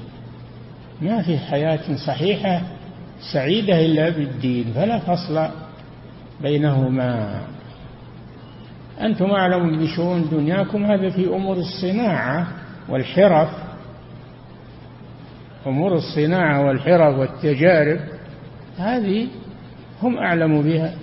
[1.03, 2.63] ما في حياة صحيحة
[3.33, 5.49] سعيدة إلا بالدين فلا فصل
[6.43, 7.41] بينهما.
[9.01, 12.49] أنتم أعلم بشؤون دنياكم هذا في أمور الصناعة
[12.89, 13.49] والحرف.
[15.67, 18.01] أمور الصناعة والحرف والتجارب
[18.79, 19.29] هذه
[20.03, 20.95] هم أعلم بها.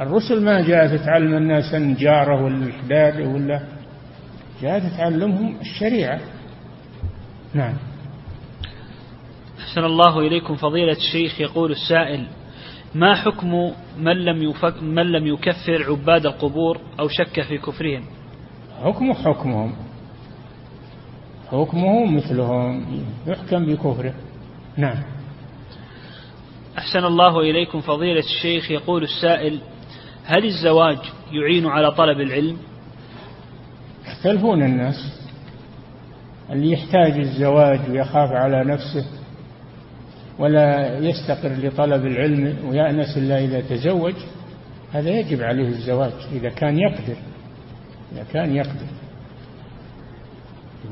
[0.00, 3.75] الرسل ما جاءت تعلم الناس النجارة ولا الحداد ولا
[4.62, 6.20] جاءت تعلمهم الشريعة.
[7.54, 7.74] نعم.
[9.58, 11.40] أحسن الله إليكم فضيلة الشيخ.
[11.40, 12.26] يقول السائل
[12.94, 18.04] ما حكم من لم, يفك من لم يكفر عباد القبور أو شك في كفرهم؟
[18.82, 19.72] حكمه حكمهم.
[21.50, 22.86] حكمه مثلهم.
[23.26, 24.14] يحكم بكفره.
[24.76, 25.02] نعم.
[26.78, 28.70] أحسن الله إليكم فضيلة الشيخ.
[28.70, 29.60] يقول السائل
[30.24, 30.98] هل الزواج
[31.32, 32.58] يعين على طلب العلم؟
[34.06, 35.26] يختلفون الناس.
[36.50, 39.04] اللي يحتاج الزواج ويخاف على نفسه
[40.38, 44.14] ولا يستقر لطلب العلم ويأنس إلا إذا تزوج
[44.92, 47.16] هذا يجب عليه الزواج إذا كان يقدر
[48.12, 48.86] إذا كان يقدر.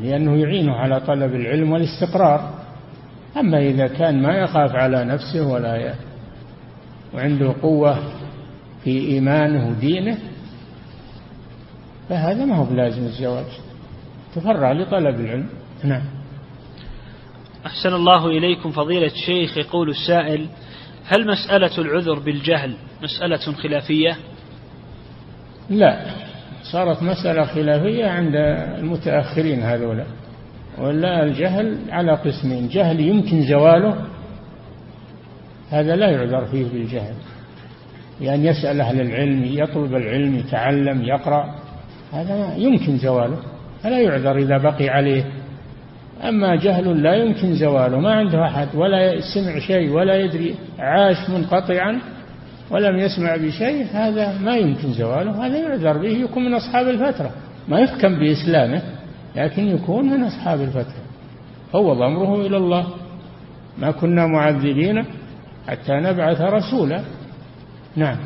[0.02, 2.54] لأنه يعينه على طلب العلم والاستقرار.
[3.36, 5.94] أما إذا كان ما يخاف على نفسه ولا ي...
[7.14, 7.98] وعنده قوة
[8.84, 10.18] في إيمانه ودينه
[12.08, 13.46] فهذا ما هو بلازم الزواج.
[14.34, 15.48] تفرع لطلب العلم.
[15.84, 16.02] نعم.
[17.66, 19.58] أحسن الله إليكم فضيلة الشيخ.
[19.58, 20.46] يقول السائل
[21.06, 24.16] هل مسألة العذر بالجهل مسألة خلافية؟
[25.70, 26.06] لا.
[26.72, 28.34] صارت مسألة خلافية عند
[28.78, 30.04] المتأخرين هذولا
[30.78, 32.68] ولا الجهل على قسمين.
[32.68, 34.06] جهل يمكن زواله
[35.70, 37.14] هذا لا يعذر فيه بالجهل.
[38.20, 41.63] لأن يسأل أهل العلم يطلب العلم يتعلم يقرأ.
[42.14, 43.36] هذا يمكن زواله
[43.82, 45.24] فلا يعذر إذا بقي عليه.
[46.28, 52.00] أما جهل لا يمكن زواله ما عنده أحد ولا سمع شيء ولا يدري عاش منقطعا
[52.70, 57.30] ولم يسمع بشيء هذا ما يمكن زواله هذا يعذر به يكون من أصحاب الفترة.
[57.68, 58.82] ما يحكم بإسلامه
[59.36, 61.04] لكن يكون من أصحاب الفترة.
[61.72, 62.86] فوض أمره إلى الله.
[63.78, 65.04] ما كنا معذبين
[65.68, 67.00] حتى نبعث رسولا.
[67.96, 68.16] نعم.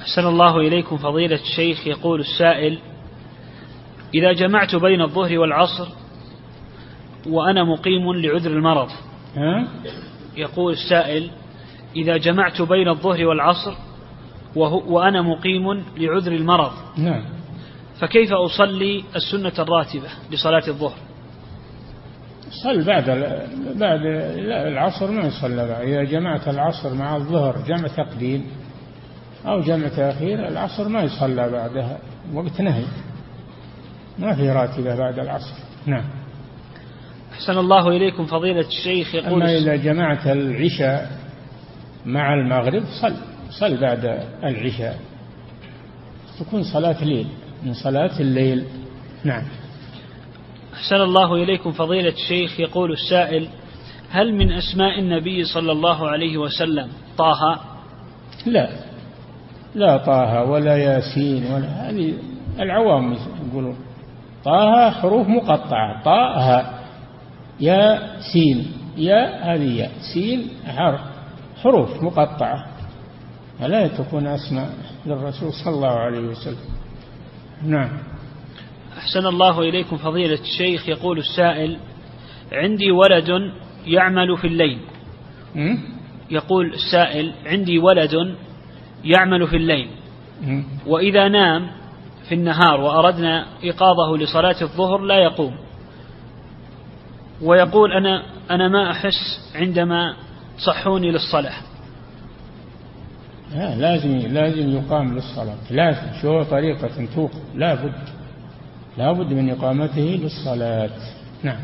[0.00, 1.86] أحسن الله إليكم فضيلة الشيخ.
[1.86, 2.78] يقول السائل
[4.14, 5.88] إذا جمعت بين الظهر والعصر
[7.26, 8.88] وأنا مقيم لعذر المرض؟
[10.36, 11.30] يقول السائل
[11.96, 13.74] إذا جمعت بين الظهر والعصر
[14.56, 17.24] وهو وأنا مقيم لعذر المرض نعم.
[18.00, 20.96] فكيف أصلي السنة الراتبة لصلاة الظهر؟
[22.64, 23.04] صل بعد
[23.76, 24.00] بعد
[24.66, 25.88] العصر ما يصلى بعد.
[25.88, 28.46] إذا جمعت العصر مع الظهر جمع تقديم.
[29.46, 31.98] أو جمع تأخير العصر ما يصلى بعدها
[32.34, 32.84] وقت نهي.
[34.18, 35.54] ما في راتبة بعد العصر.
[35.86, 36.04] نعم.
[37.32, 39.14] أحسن الله إليكم فضيلة الشيخ.
[39.14, 41.10] يقول أما إذا جمعت العشاء
[42.06, 43.14] مع المغرب صل
[43.50, 44.04] صل بعد
[44.44, 44.98] العشاء.
[46.40, 47.26] تكون صلاة ليل
[47.62, 48.64] من صلاة الليل.
[49.24, 49.42] نعم.
[50.74, 52.60] أحسن الله إليكم فضيلة الشيخ.
[52.60, 53.48] يقول السائل
[54.10, 56.88] هل من أسماء النبي صلى الله عليه وسلم
[57.18, 57.60] طه؟
[58.46, 58.87] لا.
[59.78, 62.14] لا طه ولا ياسين ولا هذه
[62.60, 63.16] العوام
[63.48, 63.76] يقولون.
[64.44, 66.02] طه حروف مقطعة.
[66.04, 66.70] طه
[67.60, 68.00] يا
[68.32, 69.90] سين يا هذه يا.
[70.14, 71.00] سين حرف
[71.62, 72.66] حروف مقطعة.
[73.58, 74.70] فلا تكون أسماء
[75.06, 76.64] للرسول صلى الله عليه وسلم.
[77.62, 77.90] نعم.
[78.98, 80.88] أحسن الله إليكم فضيلة الشيخ.
[80.88, 81.78] يقول السائل
[82.52, 83.28] عندي ولد
[83.86, 84.78] يعمل في الليل?
[86.30, 88.14] يقول السائل عندي ولد
[89.04, 89.90] يعمل في الليل?
[90.86, 91.70] وإذا نام
[92.28, 95.54] في النهار وأردنا إيقاظه لصلاة الظهر لا يقوم.
[97.42, 100.16] ويقول أنا أنا ما أحس عندما
[100.58, 101.56] تصحوني للصلاة.
[103.54, 105.56] لا لازم لازم يقام للصلاة.
[105.70, 108.08] لازم شو طريقة توقف؟ لا بد
[108.98, 110.90] لا بد من إقامته للصلاة.
[111.42, 111.60] نعم.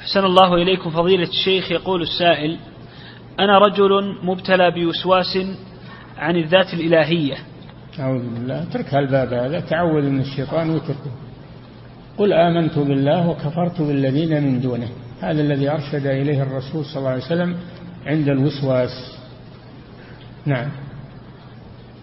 [0.00, 1.70] أحسن الله إليكم فضيلة الشيخ.
[1.70, 2.58] يقول السائل
[3.40, 5.38] أنا رجل مبتلى بوسواس
[6.18, 7.36] عن الذات الإلهية.
[8.00, 8.62] أعوذ بالله.
[8.62, 9.60] اترك هالباب هذا.
[9.60, 11.10] تعوذ من الشيطان واتركه.
[12.18, 14.88] قل آمنت بالله وكفرت بالذين من دونه.
[15.20, 17.56] هذا الذي أرشد إليه الرسول صلى الله عليه وسلم
[18.06, 19.18] عند الوسواس.
[20.46, 20.68] نعم.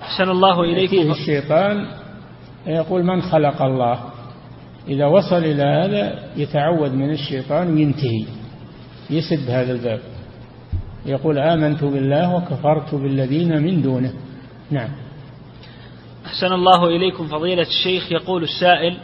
[0.01, 1.87] أحسن الله يأتيه إليكم الشيطان
[2.67, 3.99] يقول من خلق الله؟
[4.87, 8.25] إذا وصل إلى هذا يتعوذ من الشيطان وينتهي.
[9.09, 9.99] يسد هذا الباب.
[11.05, 14.13] يقول آمنت بالله وكفرت بالذين من دونه.
[14.71, 14.89] نعم.
[16.25, 18.11] أحسن الله إليكم فضيلة الشيخ.
[18.11, 18.97] يقول السائل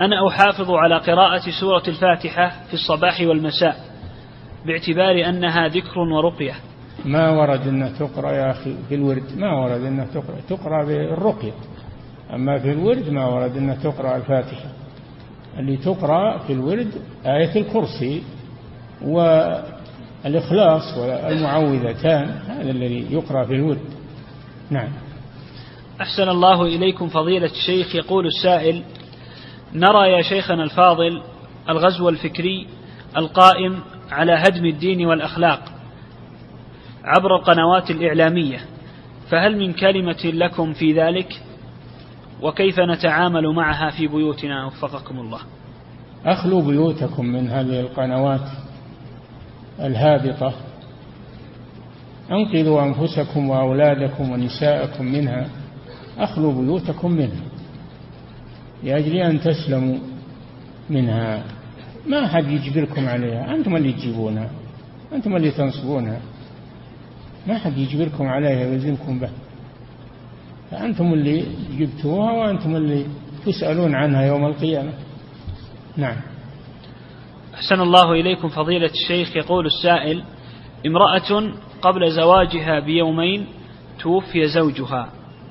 [0.00, 3.76] أنا أحافظ على قراءة سورة الفاتحة في الصباح والمساء
[4.66, 6.54] باعتبار أنها ذكر ورقية.
[7.04, 11.52] ما ورد أنها تقرأ يا أخي في الورد؟ ما ورد أنها تقرأ تقرأ بالرقية.
[12.34, 14.68] أما في الورد ما ورد أنها تقرأ الفاتحة.
[15.58, 16.88] اللي تقرأ في الورد
[17.26, 18.22] آية الكرسي
[20.24, 23.80] والإخلاص والمعوذتان هذا الذي يقرأ في الورد
[24.70, 24.88] نعم.
[26.00, 27.94] أحسن الله إليكم فضيلة الشيخ.
[27.94, 28.82] يقول السائل
[29.74, 31.22] نرى يا شيخنا الفاضل
[31.68, 32.66] الغزو الفكري
[33.16, 33.80] القائم
[34.10, 35.62] على هدم الدين والأخلاق
[37.04, 38.60] عبر القنوات الإعلامية
[39.30, 41.42] فهل من كلمة لكم في ذلك؟
[42.42, 45.40] وكيف نتعامل معها في بيوتنا؟ وفقكم الله.
[46.24, 48.40] أخلوا بيوتكم من هذه القنوات.
[49.80, 50.54] الهابطة.
[52.30, 55.48] أنقذوا أنفسكم وأولادكم ونساءكم منها
[56.18, 57.42] أخلوا بيوتكم منها.
[58.84, 59.98] لأجل أن تسلموا
[60.90, 61.42] منها.
[62.06, 63.54] ما حد يجبركم عليها.
[63.54, 64.50] أنتم اللي تجيبونها.
[65.12, 66.20] أنتم اللي تنصبونها.
[67.46, 69.30] ما حد يجبركم عليها ويلزمكم به.
[70.70, 71.44] فأنتم اللي
[71.78, 73.06] جبتوها وأنتم اللي
[73.46, 74.92] تسألون عنها يوم القيامة.
[75.96, 76.16] نعم.
[77.56, 79.36] أحسن الله إليكم فضيلة الشيخ.
[79.36, 80.24] يقول السائل
[80.86, 81.52] امرأة
[81.82, 83.46] قبل زواجها بيومين
[84.00, 85.08] توفي زوجها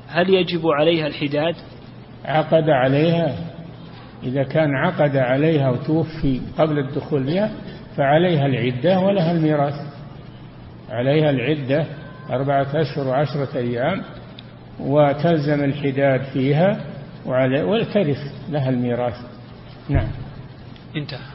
[0.07, 1.56] هل يجب عليها الحداد
[2.26, 3.38] عقد عليها.
[4.23, 7.52] إذا كان عقد عليها وتوفي قبل الدخول بها
[7.98, 9.95] فعليها العدة ولها الميراث.
[10.90, 11.86] عليها العدة
[12.30, 14.03] أربعة أشهر وعشرة أيام
[14.80, 16.86] وتلزم الحداد فيها
[17.65, 18.19] وترث
[18.49, 19.15] لها الميراث.
[19.90, 20.07] نعم.
[20.95, 21.35] انتهى.